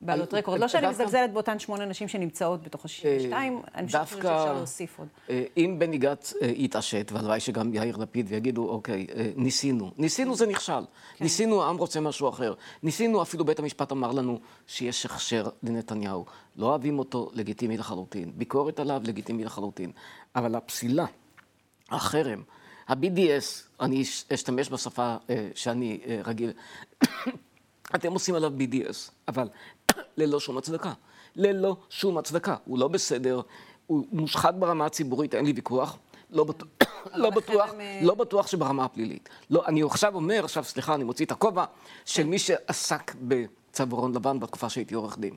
בעלות 0.00 0.34
רקורד. 0.34 0.60
לא 0.60 0.68
שאני 0.68 0.86
מזלזלת 0.88 1.32
באותן 1.32 1.58
שמונה 1.58 1.84
נשים 1.84 2.08
שנמצאות 2.08 2.62
בתוך 2.62 2.84
ה-62, 2.84 3.32
אה, 3.32 3.48
אני 3.74 3.86
חושבת 3.86 4.08
שאפשר 4.08 4.52
להוסיף 4.52 4.98
עוד. 4.98 5.08
אה, 5.30 5.44
אם 5.56 5.76
בני 5.78 5.98
גץ 5.98 6.34
אה, 6.42 6.46
יתעשת, 6.56 7.12
והלוואי 7.12 7.40
שגם 7.40 7.74
יאיר 7.74 7.96
לפיד 7.96 8.26
ויגידו, 8.28 8.68
אוקיי, 8.68 9.06
ניסינו. 9.36 9.90
ניסינו 9.98 10.34
זה 10.34 10.46
נכשל. 10.46 10.72
כן. 11.16 11.24
ניסינו, 11.24 11.62
העם 11.62 11.76
רוצה 11.76 12.00
משהו 12.00 12.28
אחר. 12.28 12.54
ניסינו, 12.82 13.22
אפילו 13.22 13.44
בית 13.44 13.58
המשפט 13.58 13.92
אמר 13.92 14.12
לנו 14.12 14.40
שיש 14.66 15.06
הכשר 15.06 15.48
לנתניהו. 15.62 16.24
לא 16.56 16.66
אוהבים 16.66 16.98
אותו, 16.98 17.30
לגיטימי 17.34 17.76
לחלוטין. 17.76 18.32
ביקורת 18.34 18.80
עליו, 18.80 19.02
לגיטימי 19.04 19.44
לחלוטין. 19.44 19.90
אבל 20.34 20.54
הפסילה, 20.54 21.04
החרם, 21.90 22.42
ה-BDS, 22.88 23.80
אני 23.80 24.02
אשתמש 24.34 24.70
בשפה 24.70 25.16
שאני 25.54 26.00
רגיל, 26.24 26.52
אתם 27.94 28.12
עושים 28.12 28.34
עליו 28.34 28.52
BDS, 28.58 29.10
אבל 29.28 29.48
ללא 30.16 30.40
שום 30.40 30.58
הצדקה. 30.58 30.92
ללא 31.36 31.76
שום 31.90 32.18
הצדקה. 32.18 32.56
הוא 32.64 32.78
לא 32.78 32.88
בסדר, 32.88 33.40
הוא 33.86 34.06
מושחת 34.12 34.54
ברמה 34.54 34.86
הציבורית, 34.86 35.34
אין 35.34 35.46
לי 35.46 35.52
ויכוח. 35.52 35.98
לא, 36.30 36.44
בטוח, 36.44 36.68
לא, 37.14 37.30
בטוח, 37.30 37.70
אה, 37.80 38.00
לא 38.02 38.14
בטוח 38.14 38.46
שברמה 38.46 38.84
הפלילית. 38.84 39.28
לא, 39.50 39.66
אני 39.66 39.82
עכשיו 39.82 40.14
אומר, 40.14 40.44
עכשיו 40.44 40.64
סליחה, 40.64 40.94
אני 40.94 41.04
מוציא 41.04 41.26
את 41.26 41.30
הכובע, 41.30 41.64
של 42.04 42.26
מי 42.26 42.38
שעסק 42.38 43.14
בצווארון 43.20 44.14
לבן 44.14 44.40
בתקופה 44.40 44.70
שהייתי 44.70 44.94
עורך 44.94 45.18
דין. 45.18 45.34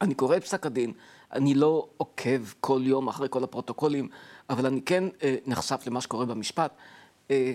אני 0.00 0.14
קורא 0.14 0.36
את 0.36 0.44
פסק 0.44 0.66
הדין, 0.66 0.92
אני 1.32 1.54
לא 1.54 1.88
עוקב 1.96 2.40
כל 2.60 2.80
יום 2.84 3.08
אחרי 3.08 3.28
כל 3.30 3.44
הפרוטוקולים, 3.44 4.08
אבל 4.50 4.66
אני 4.66 4.82
כן 4.82 5.04
אה, 5.22 5.36
נחשף 5.46 5.82
למה 5.86 6.00
שקורה 6.00 6.26
במשפט. 6.26 6.72
אה, 7.30 7.54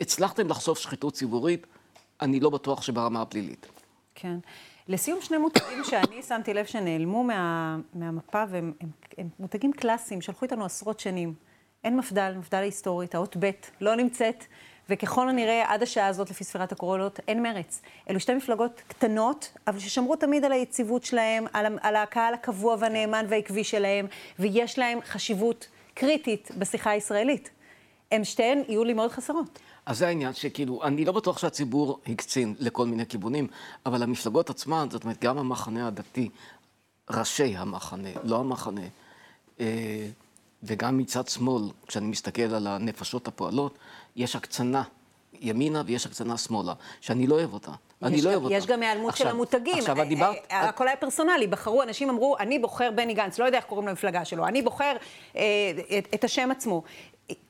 הצלחתם 0.00 0.48
לחשוף 0.48 0.78
שחיתות 0.78 1.14
ציבורית, 1.14 1.66
אני 2.22 2.40
לא 2.40 2.50
בטוח 2.50 2.82
שברמה 2.82 3.22
הפלילית. 3.22 3.66
כן. 4.14 4.38
לסיום, 4.88 5.20
שני 5.20 5.38
מותגים 5.38 5.84
שאני 5.84 6.22
שמתי 6.28 6.54
לב 6.54 6.66
שנעלמו 6.66 7.24
מה, 7.24 7.76
מהמפה, 7.94 8.44
והם 8.48 8.72
הם, 8.80 8.88
הם 9.18 9.28
מותגים 9.38 9.72
קלאסיים, 9.72 10.20
שלחו 10.20 10.44
איתנו 10.44 10.64
עשרות 10.64 11.00
שנים. 11.00 11.34
אין 11.84 11.96
מפד"ל, 11.96 12.34
מפד"ל 12.38 12.56
ההיסטורית, 12.56 13.14
האות 13.14 13.36
ב' 13.40 13.50
לא 13.80 13.94
נמצאת, 13.94 14.44
וככל 14.88 15.28
הנראה, 15.28 15.72
עד 15.72 15.82
השעה 15.82 16.06
הזאת, 16.06 16.30
לפי 16.30 16.44
ספירת 16.44 16.72
הקורולות, 16.72 17.20
אין 17.28 17.42
מרץ. 17.42 17.82
אלו 18.10 18.20
שתי 18.20 18.34
מפלגות 18.34 18.82
קטנות, 18.88 19.52
אבל 19.66 19.78
ששמרו 19.78 20.16
תמיד 20.16 20.44
על 20.44 20.52
היציבות 20.52 21.04
שלהם, 21.04 21.44
על, 21.52 21.78
על 21.80 21.96
הקהל 21.96 22.34
הקבוע 22.34 22.76
והנאמן 22.78 23.26
והעקבי 23.28 23.64
שלהם, 23.64 24.06
ויש 24.38 24.78
להם 24.78 24.98
חשיבות 25.00 25.68
קריטית 25.94 26.50
בשיחה 26.58 26.90
הישראלית. 26.90 27.50
הם 28.12 28.24
שתיהן 28.24 28.62
יהיו 28.68 28.84
לי 28.84 28.92
מאוד 28.92 29.10
חסרות. 29.10 29.58
אז 29.86 29.98
זה 29.98 30.08
העניין 30.08 30.34
שכאילו, 30.34 30.82
אני 30.84 31.04
לא 31.04 31.12
בטוח 31.12 31.38
שהציבור 31.38 32.00
הקצין 32.06 32.54
לכל 32.58 32.86
מיני 32.86 33.06
כיוונים, 33.06 33.46
אבל 33.86 34.02
המפלגות 34.02 34.50
עצמן, 34.50 34.88
זאת 34.90 35.04
אומרת, 35.04 35.24
גם 35.24 35.38
המחנה 35.38 35.86
הדתי, 35.86 36.28
ראשי 37.10 37.56
המחנה, 37.56 38.08
לא 38.24 38.40
המחנה, 38.40 38.86
אה, 39.60 40.06
וגם 40.62 40.98
מצד 40.98 41.28
שמאל, 41.28 41.62
כשאני 41.86 42.06
מסתכל 42.06 42.42
על 42.42 42.66
הנפשות 42.66 43.28
הפועלות, 43.28 43.78
יש 44.16 44.36
הקצנה 44.36 44.82
ימינה 45.40 45.82
ויש 45.86 46.06
הקצנה 46.06 46.38
שמאלה, 46.38 46.72
שאני 47.00 47.26
לא 47.26 47.34
אוהב 47.34 47.52
אותה. 47.52 47.72
אני 48.02 48.22
לא 48.22 48.30
אוהב 48.30 48.44
אותה. 48.44 48.54
יש 48.54 48.66
גם 48.66 48.82
היעלמות 48.82 49.16
של 49.16 49.28
המותגים. 49.28 49.78
עכשיו, 49.78 50.02
את 50.02 50.08
דיברת... 50.08 50.36
אה, 50.50 50.68
הכל 50.68 50.88
היה 50.88 50.96
פרסונלי, 50.96 51.46
בחרו, 51.46 51.82
אנשים 51.82 52.10
אמרו, 52.10 52.36
אני 52.38 52.58
בוחר 52.58 52.90
בני 52.90 53.14
גנץ, 53.14 53.38
לא 53.38 53.44
יודע 53.44 53.58
איך 53.58 53.64
קוראים 53.64 53.88
למפלגה 53.88 54.24
שלו, 54.24 54.46
אני 54.46 54.62
בוחר 54.62 54.96
אה, 55.36 55.42
את 56.14 56.24
השם 56.24 56.50
עצמו. 56.50 56.82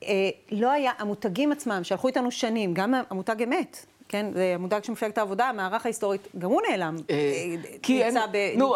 אה, 0.03 0.29
לא 0.51 0.71
היה, 0.71 0.91
המותגים 0.97 1.51
עצמם, 1.51 1.79
שהלכו 1.83 2.07
איתנו 2.07 2.31
שנים, 2.31 2.73
גם 2.73 2.93
המותג 3.09 3.43
אמת, 3.43 3.85
כן? 4.09 4.25
זה 4.33 4.51
המודג 4.55 4.83
של 4.83 4.91
מפלגת 4.91 5.17
העבודה, 5.17 5.49
המערך 5.49 5.85
ההיסטורית, 5.85 6.27
גם 6.37 6.49
הוא 6.49 6.61
נעלם. 6.69 6.95
אה, 7.09 7.55
כי 7.81 8.03
אין... 8.03 8.17
נו, 8.57 8.73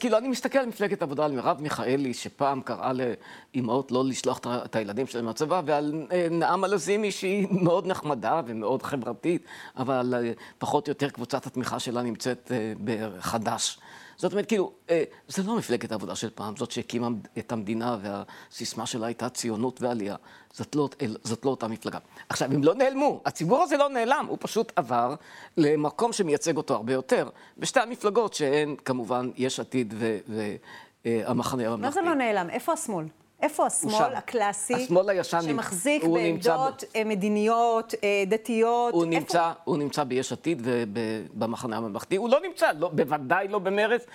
כאילו, 0.00 0.18
אני 0.18 0.28
מסתכל 0.28 0.58
על 0.58 0.66
מפלגת 0.66 1.02
העבודה, 1.02 1.24
על 1.24 1.32
מרב 1.32 1.56
מיכאלי, 1.60 2.14
שפעם 2.14 2.60
קראה 2.60 2.92
לאימהות 2.92 3.92
לא 3.92 4.04
לשלוח 4.04 4.40
את 4.64 4.76
הילדים 4.76 5.06
שלהם 5.06 5.24
מהצבא, 5.24 5.62
ועל 5.64 6.06
נעמה 6.30 6.66
לזימי, 6.66 7.10
שהיא 7.10 7.46
מאוד 7.50 7.86
נחמדה 7.86 8.40
ומאוד 8.46 8.82
חברתית, 8.82 9.44
אבל 9.76 10.14
פחות 10.58 10.88
או 10.88 10.90
יותר 10.90 11.10
קבוצת 11.10 11.46
התמיכה 11.46 11.78
שלה 11.78 12.02
נמצאת 12.02 12.52
בחד"ש. 12.84 13.78
זאת 14.16 14.32
אומרת, 14.32 14.46
כאילו, 14.46 14.72
אה, 14.90 15.04
זה 15.28 15.42
לא 15.42 15.56
מפלגת 15.56 15.92
העבודה 15.92 16.16
של 16.16 16.30
פעם, 16.34 16.56
זאת 16.56 16.70
שהקימה 16.70 17.08
את 17.38 17.52
המדינה 17.52 17.96
והסיסמה 18.02 18.86
שלה 18.86 19.06
הייתה 19.06 19.28
ציונות 19.28 19.82
ועלייה. 19.82 20.16
זאת 20.52 20.74
לא, 20.74 20.88
זאת 21.22 21.44
לא 21.44 21.50
אותה 21.50 21.68
מפלגה. 21.68 21.98
עכשיו, 22.28 22.52
הם 22.52 22.64
לא 22.64 22.74
נעלמו, 22.74 23.20
הציבור 23.24 23.62
הזה 23.62 23.76
לא 23.76 23.88
נעלם, 23.88 24.26
הוא 24.28 24.38
פשוט 24.40 24.72
עבר 24.76 25.14
למקום 25.56 26.12
שמייצג 26.12 26.56
אותו 26.56 26.74
הרבה 26.74 26.92
יותר, 26.92 27.28
בשתי 27.58 27.80
המפלגות 27.80 28.34
שהן 28.34 28.76
כמובן 28.84 29.30
יש 29.36 29.60
עתיד 29.60 29.94
והמחנה 31.04 31.66
הממלכתי. 31.66 31.86
מה 31.86 31.90
זה 31.90 32.00
לא 32.00 32.14
נעלם? 32.14 32.50
איפה 32.50 32.72
השמאל? 32.72 33.04
איפה 33.42 33.66
השמאל 33.66 34.14
הקלאסי, 34.14 34.74
השמאל 34.74 35.08
הישן, 35.08 35.40
שמחזיק 35.42 36.04
בעמדות 36.04 36.84
ב... 36.84 36.96
אה, 36.96 37.04
מדיניות, 37.04 37.94
אה, 38.04 38.24
דתיות? 38.26 38.94
הוא, 38.94 39.04
איפה? 39.04 39.18
נמצא, 39.18 39.52
הוא 39.64 39.76
נמצא 39.76 40.04
ביש 40.04 40.32
עתיד 40.32 40.62
ובמחנה 40.64 41.76
הממלכתי. 41.76 42.16
הוא 42.16 42.28
לא 42.28 42.40
נמצא, 42.40 42.70
לא, 42.78 42.88
בוודאי 42.88 43.48
לא 43.48 43.58
במרץ, 43.58 44.06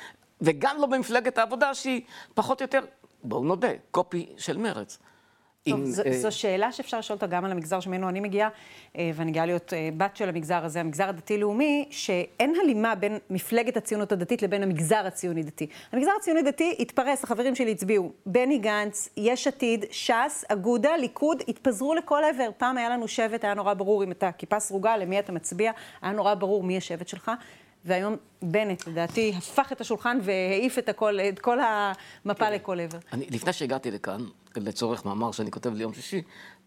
וגם 0.42 0.78
לא 0.80 0.86
במפלגת 0.88 1.38
העבודה, 1.38 1.74
שהיא 1.74 2.01
פחות 2.34 2.62
או 2.62 2.63
יותר, 2.63 2.80
בואו 3.24 3.44
נודה, 3.44 3.72
קופי 3.92 4.30
של 4.38 4.58
מרץ. 4.58 4.98
טוב, 5.70 5.80
עם, 5.80 5.86
זו, 5.86 6.03
uh... 6.03 6.12
זו 6.12 6.32
שאלה 6.32 6.72
שאפשר 6.72 7.00
לשאול 7.00 7.15
אותה 7.15 7.27
גם 7.27 7.46
על 7.46 7.51
המגזר 7.51 7.80
שממנו 7.80 8.10
אני 8.10 8.20
מגיעה, 8.20 8.50
uh, 8.50 8.98
ואני 9.15 9.32
גאה 9.32 9.46
להיות 9.46 9.74
uh, 9.74 9.75
בת 9.98 10.15
של 10.15 10.30
המגזר 10.30 10.65
הזה, 10.65 10.80
המגזר 10.80 11.10
הדתי-לאומי, 11.10 11.88
שאין 11.89 12.53
הלימה 12.63 12.96
בין 12.96 13.18
מפלגת 13.30 13.77
הציונות 13.77 14.12
הדתית 14.12 14.41
לבין 14.41 14.63
המגזר 14.63 15.06
הציוני-דתי. 15.06 15.68
המגזר 15.91 16.12
הציוני-דתי 16.20 16.75
התפרס, 16.80 17.24
החברים 17.24 17.56
שלי 17.56 17.72
הצביעו, 17.72 18.12
בני 18.25 18.58
גנץ, 18.58 19.10
יש 19.18 19.48
עתיד, 19.48 19.86
ש"ס, 19.91 20.44
אגודה, 20.48 20.98
ליכוד, 20.98 21.44
התפזרו 21.48 21.94
לכל 21.94 22.22
עבר. 22.24 22.50
פעם 22.58 22.77
היה 22.77 22.89
לנו 22.89 23.08
שבט, 23.08 23.44
היה 23.44 23.53
נורא 23.53 23.74
ברור 23.74 24.03
אם 24.03 24.12
אתה 24.12 24.32
כיפה 24.32 24.60
סרוגה, 24.60 24.98
למי 24.98 25.20
אתה 25.20 25.32
מצביע, 25.32 25.72
היה 26.01 26.12
נורא 26.12 26.34
ברור 26.34 26.63
מי 26.63 26.77
השבט 26.77 27.08
שלך. 27.08 27.32
והיום 27.86 28.16
בנט, 28.42 28.88
לדעתי, 28.88 29.34
הפך 29.38 29.72
את 29.72 29.82
השולחן 29.82 30.20
והעיף 30.24 30.78
את, 30.78 30.90
הכל, 30.90 31.20
את 31.20 31.40
כל 31.40 31.58
המפה 31.60 32.46
כן. 32.46 32.54
לכל 32.54 32.80
עבר. 32.80 32.98
אני, 33.14 33.26
לפני 33.30 33.54
שהגעתי 33.54 33.92
לכאן, 33.92 34.22
לצורך 34.56 35.06
מאמר 35.06 35.32
שאני 35.32 35.52
כותב 35.52 35.74
ליום 35.74 35.94
שישי, 35.94 36.22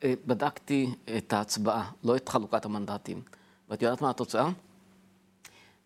אה, 0.04 0.14
בדקתי 0.26 0.86
את 1.16 1.32
ההצבעה, 1.32 1.90
לא 2.04 2.16
את 2.16 2.28
חלוקת 2.28 2.64
המנדטים. 2.64 3.22
ואת 3.70 3.82
יודעת 3.82 4.02
מה 4.02 4.10
התוצאה? 4.10 4.48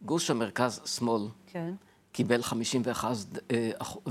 גוש 0.02 0.30
המרכז-שמאל 0.30 1.22
כן. 1.46 1.72
קיבל 2.12 2.42
51, 2.42 3.16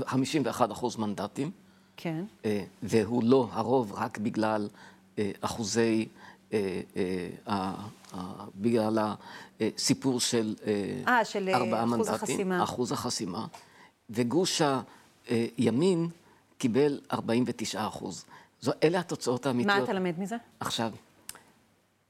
51 0.06 0.68
אה, 0.68 0.72
אחוז 0.72 0.96
מנדטים. 0.96 1.50
כן. 1.96 2.24
אה, 2.44 2.64
והוא 2.82 3.24
לא 3.24 3.48
הרוב 3.52 3.92
רק 3.92 4.18
בגלל 4.18 4.68
אחוזי, 5.40 6.08
בגלל 8.54 8.98
הסיפור 9.60 10.20
של 10.20 10.54
ארבעה 11.54 11.84
מנדטים. 11.84 11.92
אחוז 11.92 12.08
החסימה. 12.08 12.62
אחוז 12.62 12.92
החסימה. 12.92 13.46
וגוש 14.10 14.62
הימין 15.28 16.08
קיבל 16.58 17.00
49 17.12 17.86
אחוז. 17.86 18.24
זו, 18.60 18.72
אלה 18.82 18.98
התוצאות 18.98 19.46
האמיתיות. 19.46 19.78
מה 19.78 19.84
אתה 19.84 19.92
למד 19.92 20.14
מזה? 20.18 20.36
עכשיו, 20.60 20.92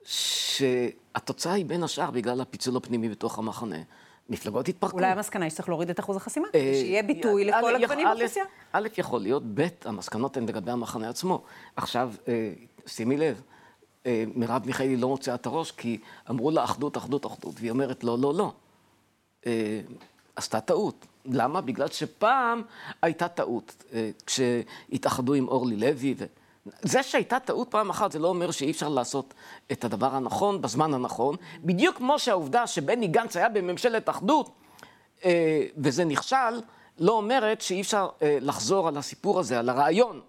שהתוצאה 0.05 1.53
היא 1.53 1.67
בין 1.67 1.83
השאר 1.83 2.11
בגלל 2.11 2.41
הפיצול 2.41 2.77
הפנימי 2.77 3.09
בתוך 3.09 3.39
המחנה. 3.39 3.79
מפלגות 4.31 4.69
התפרקו. 4.69 4.97
אולי 4.97 5.07
המסקנה 5.07 5.45
היא 5.45 5.51
שצריך 5.51 5.69
להוריד 5.69 5.91
את 5.91 6.01
אחוז 6.01 6.17
החסימה, 6.17 6.49
אה, 6.55 6.73
שיהיה 6.75 7.03
ביטוי 7.03 7.45
לכל 7.45 7.75
הגוונים 7.75 8.07
באוכלוסייה. 8.07 8.45
א', 8.73 8.89
יכול 8.99 9.21
להיות, 9.21 9.43
ב', 9.55 9.67
המסקנות 9.85 10.37
הן 10.37 10.49
לגבי 10.49 10.71
המחנה 10.71 11.09
עצמו. 11.09 11.43
עכשיו, 11.77 12.13
אה, 12.29 12.53
שימי 12.87 13.17
לב, 13.17 13.37
אה, 13.37 13.58
מרב 14.35 14.63
מיכאלי 14.67 14.97
לא 14.97 15.09
מוציאה 15.09 15.35
את 15.35 15.47
הראש, 15.47 15.71
כי 15.71 15.99
אמרו 16.31 16.51
לה 16.51 16.65
אחדות, 16.65 16.97
אחדות, 16.97 17.27
אחדות, 17.27 17.55
והיא 17.59 17.71
אומרת 17.71 18.05
לא, 18.05 18.19
לא, 18.19 18.35
לא. 18.35 18.53
עשתה 20.37 20.61
טעות. 20.61 21.07
למה? 21.25 21.61
בגלל 21.61 21.89
שפעם 21.89 22.63
הייתה 23.03 23.29
טעות, 23.29 23.85
אה, 23.93 24.11
כשהתאחדו 24.27 25.35
עם 25.35 25.49
אורלי 25.49 25.77
לוי. 25.77 26.15
ו... 26.19 26.25
זה 26.83 27.03
שהייתה 27.03 27.41
טעות 27.41 27.71
פעם 27.71 27.91
אחת, 27.91 28.13
זה 28.13 28.19
לא 28.19 28.29
אומר 28.29 28.51
שאי 28.51 28.71
אפשר 28.71 28.89
לעשות 28.89 29.35
את 29.73 29.85
הדבר 29.85 30.15
הנכון 30.15 30.63
בזמן 30.63 30.95
הנכון. 30.95 31.37
בדיוק 31.65 31.97
כמו 31.97 32.19
שהעובדה 32.19 32.67
שבני 32.67 33.07
גנץ 33.07 33.37
היה 33.37 33.49
בממשלת 33.49 34.09
אחדות, 34.09 34.51
אה, 35.25 35.67
וזה 35.77 36.05
נכשל, 36.05 36.61
לא 36.99 37.13
אומרת 37.13 37.61
שאי 37.61 37.81
אפשר 37.81 38.09
אה, 38.23 38.39
לחזור 38.41 38.89
על 38.89 38.97
הסיפור 38.97 39.41
הזה, 39.41 39.59
על 39.59 39.69
הרעיון. 39.69 40.21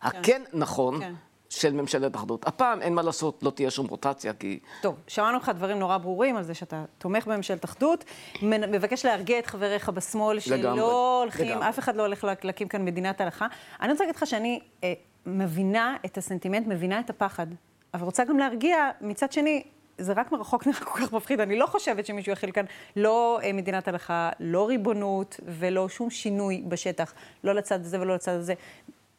כן. 0.00 0.08
הכן 0.08 0.42
נכון, 0.52 1.00
כן. 1.00 1.14
של 1.60 1.72
ממשלת 1.72 2.16
אחדות. 2.16 2.48
הפעם 2.48 2.82
אין 2.82 2.94
מה 2.94 3.02
לעשות, 3.02 3.42
לא 3.42 3.50
תהיה 3.50 3.70
שום 3.70 3.86
רוטציה, 3.86 4.32
כי... 4.32 4.58
טוב, 4.82 4.94
שמענו 5.08 5.38
לך 5.38 5.48
דברים 5.48 5.78
נורא 5.78 5.98
ברורים 5.98 6.36
על 6.36 6.42
זה 6.42 6.54
שאתה 6.54 6.84
תומך 6.98 7.26
בממשלת 7.26 7.64
אחדות, 7.64 8.04
מבקש 8.42 9.04
להרגיע 9.04 9.38
את 9.38 9.46
חבריך 9.46 9.88
בשמאל, 9.88 10.40
שלא 10.40 10.56
לגמרי, 10.56 10.80
הולכים, 10.80 11.48
לגמרי. 11.48 11.68
אף 11.68 11.78
אחד 11.78 11.96
לא 11.96 12.02
הולך 12.02 12.26
להקים 12.42 12.68
כאן 12.68 12.84
מדינת 12.84 13.20
הלכה. 13.20 13.46
אני 13.80 13.92
רוצה 13.92 14.04
להגיד 14.04 14.16
לך 14.16 14.26
שאני 14.26 14.60
אה, 14.84 14.92
מבינה 15.26 15.96
את 16.04 16.18
הסנטימנט, 16.18 16.66
מבינה 16.66 17.00
את 17.00 17.10
הפחד, 17.10 17.46
אבל 17.94 18.04
רוצה 18.04 18.24
גם 18.24 18.38
להרגיע, 18.38 18.90
מצד 19.00 19.32
שני, 19.32 19.62
זה 19.98 20.12
רק 20.12 20.32
מרחוק 20.32 20.66
נראה 20.66 20.80
כל 20.80 21.00
כך 21.00 21.12
מפחיד. 21.12 21.40
אני 21.40 21.58
לא 21.58 21.66
חושבת 21.66 22.06
שמישהו 22.06 22.32
יכיל 22.32 22.50
כאן 22.50 22.64
לא 22.96 23.38
אה, 23.42 23.52
מדינת 23.52 23.88
הלכה, 23.88 24.30
לא 24.40 24.68
ריבונות 24.68 25.40
ולא 25.46 25.88
שום 25.88 26.10
שינוי 26.10 26.62
בשטח, 26.68 27.14
לא 27.44 27.54
לצד 27.54 27.80
הזה 27.80 28.00
ולא 28.00 28.14
לצד 28.14 28.32
הזה. 28.32 28.54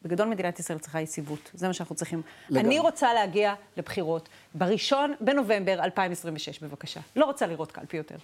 בגדול 0.06 0.28
מדינת 0.28 0.60
ישראל 0.60 0.78
צריכה 0.78 1.02
יציבות, 1.02 1.52
זה 1.54 1.68
מה 1.68 1.74
שאנחנו 1.74 1.96
צריכים. 1.96 2.22
לגמרי. 2.50 2.68
אני 2.68 2.80
רוצה 2.80 3.14
להגיע 3.14 3.54
לבחירות 3.78 4.30
בראשון 4.54 5.14
בנובמבר 5.22 5.84
2026, 5.84 6.60
בבקשה. 6.60 7.00
לא 7.16 7.26
רוצה 7.26 7.48
לראות 7.48 7.72
קלפי 7.72 7.98
יותר. 7.98 8.16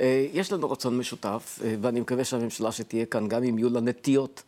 אה, 0.00 0.26
יש 0.32 0.52
לנו 0.52 0.70
רצון 0.70 0.98
משותף, 0.98 1.58
אה, 1.64 1.74
ואני 1.80 2.00
מקווה 2.00 2.24
שהממשלה 2.24 2.72
שתהיה 2.72 3.06
כאן, 3.06 3.28
גם 3.28 3.44
אם 3.44 3.58
יהיו 3.58 3.70
לה 3.70 3.80
נטיות 3.80 4.42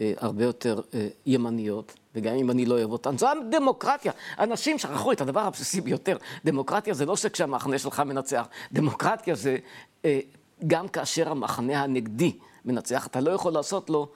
אה, 0.00 0.12
הרבה 0.16 0.44
יותר 0.44 0.80
ימניות, 1.26 1.94
וגם 2.14 2.34
אם 2.34 2.50
אני 2.50 2.66
לא 2.66 2.74
אוהב 2.74 2.90
אותן, 2.92 3.18
זו 3.18 3.28
הדמוקרטיה. 3.28 4.12
אנשים 4.38 4.78
שכחו 4.78 5.12
את 5.12 5.20
הדבר 5.20 5.40
הבסיסי 5.40 5.80
ביותר. 5.80 6.16
דמוקרטיה 6.44 6.94
זה 6.94 7.06
לא 7.06 7.16
שכשהמחנה 7.16 7.78
שלך 7.78 8.00
מנצח, 8.00 8.46
דמוקרטיה 8.72 9.34
זה 9.34 9.56
גם 10.66 10.88
כאשר 10.88 11.30
המחנה 11.30 11.82
הנגדי 11.82 12.32
מנצח, 12.64 13.06
אתה 13.06 13.20
לא 13.20 13.30
יכול 13.30 13.52
לעשות 13.52 13.90
לו... 13.90 14.08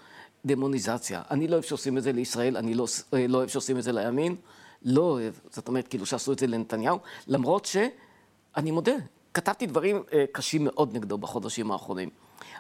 דמוניזציה. 0.47 1.23
אני 1.31 1.49
לא 1.49 1.53
אוהב 1.53 1.65
שעושים 1.65 1.99
את 1.99 2.03
זה 2.03 2.13
לישראל, 2.13 2.57
אני 2.57 2.75
לא, 2.75 2.87
אה, 3.15 3.27
לא 3.27 3.39
אוהב 3.39 3.49
שעושים 3.49 3.79
את 3.79 3.83
זה 3.83 3.93
לימין, 3.93 4.37
לא 4.83 5.01
אוהב. 5.03 5.35
זאת 5.51 5.69
אומרת, 5.69 5.89
כאילו 5.89 6.07
שעשו 6.07 6.33
את 6.33 6.39
זה 6.39 6.47
לנתניהו, 6.47 6.99
למרות 7.27 7.65
שאני 7.65 8.71
מודה, 8.71 8.93
כתבתי 9.35 9.67
דברים 9.67 10.03
אה, 10.13 10.25
קשים 10.33 10.65
מאוד 10.65 10.97
נגדו 10.97 11.19
בחודשים 11.19 11.71
האחרונים. 11.71 12.11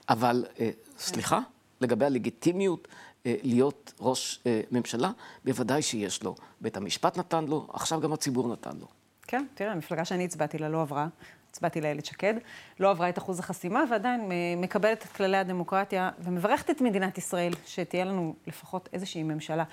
אבל, 0.09 0.45
אה, 0.61 0.71
סליחה, 0.99 1.41
לגבי 1.81 2.05
הלגיטימיות 2.05 2.89
אה, 3.27 3.35
להיות 3.43 3.93
ראש 4.01 4.41
אה, 4.47 4.61
ממשלה, 4.71 5.11
בוודאי 5.45 5.83
שיש 5.83 6.23
לו. 6.23 6.35
בית 6.61 6.77
המשפט 6.77 7.19
נתן 7.19 7.45
לו, 7.45 7.67
עכשיו 7.73 8.01
גם 8.01 8.13
הציבור 8.13 8.53
נתן 8.53 8.77
לו. 8.81 8.87
כן, 9.23 9.47
תראה, 9.55 9.73
המפלגה 9.73 10.05
שאני 10.05 10.25
הצבעתי 10.25 10.59
לה 10.59 10.69
לא 10.69 10.83
עברה. 10.83 11.09
הצבעתי 11.57 11.81
לאיילת 11.81 12.05
שקד, 12.05 12.35
לא 12.81 12.91
עברה 12.91 13.09
את 13.09 13.19
אחוז 13.19 13.39
החסימה, 13.39 13.85
ועדיין 13.91 14.31
מקבלת 14.57 15.03
את 15.03 15.09
כללי 15.09 15.37
הדמוקרטיה 15.37 16.11
ומברכת 16.19 16.71
את 16.71 16.81
מדינת 16.81 17.19
ישראל, 17.19 17.53
שתהיה 17.67 18.05
לנו 18.05 18.35
לפחות 18.47 18.89
איזושהי 18.93 19.23
ממשלה. 19.23 19.65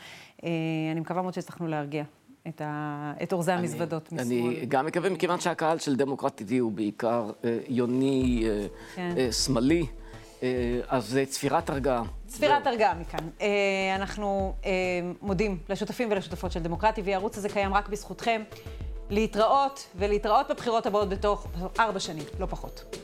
אה, 0.44 0.50
אני 0.92 1.00
מקווה 1.00 1.22
מאוד 1.22 1.34
שהצלחנו 1.34 1.68
להרגיע. 1.68 2.04
את, 2.48 2.62
ה... 2.62 3.14
את 3.24 3.34
אורזי 3.34 3.52
המזוודות 3.52 4.12
משמאל. 4.12 4.28
אני 4.28 4.66
גם 4.68 4.86
מקווה, 4.86 5.10
מכיוון 5.10 5.40
שהקהל 5.40 5.80
של 5.80 5.96
דמוקרט 5.96 6.38
טבעי 6.38 6.58
הוא 6.58 6.72
בעיקר 6.72 7.32
אה, 7.46 7.58
יוני, 7.68 8.46
אה, 8.48 8.68
כן. 8.96 9.14
אה, 9.18 9.32
שמאלי, 9.32 9.86
אה, 10.44 10.80
אז 10.88 11.18
אה, 11.18 11.26
צפירת 11.26 11.70
הרגעה. 11.70 12.04
צפירת 12.28 12.68
הרגעה 12.68 12.94
מכאן. 12.94 13.30
אה, 13.42 13.48
אנחנו 13.96 14.54
אה, 14.66 14.72
מודים 15.22 15.58
לשותפים 15.70 16.12
ולשותפות 16.12 16.52
של 16.52 16.60
דמוקרטי, 16.60 17.02
והערוץ 17.02 17.38
הזה 17.38 17.50
קיים 17.50 17.74
רק 17.74 17.90
בזכותכם. 17.90 18.42
להתראות, 19.10 19.84
ולהתראות 19.96 20.52
בבחירות 20.52 20.86
הבאות 20.86 21.10
בתוך 21.10 21.48
ארבע 21.80 22.00
שנים, 22.00 22.24
לא 22.40 22.46
פחות. 22.46 22.96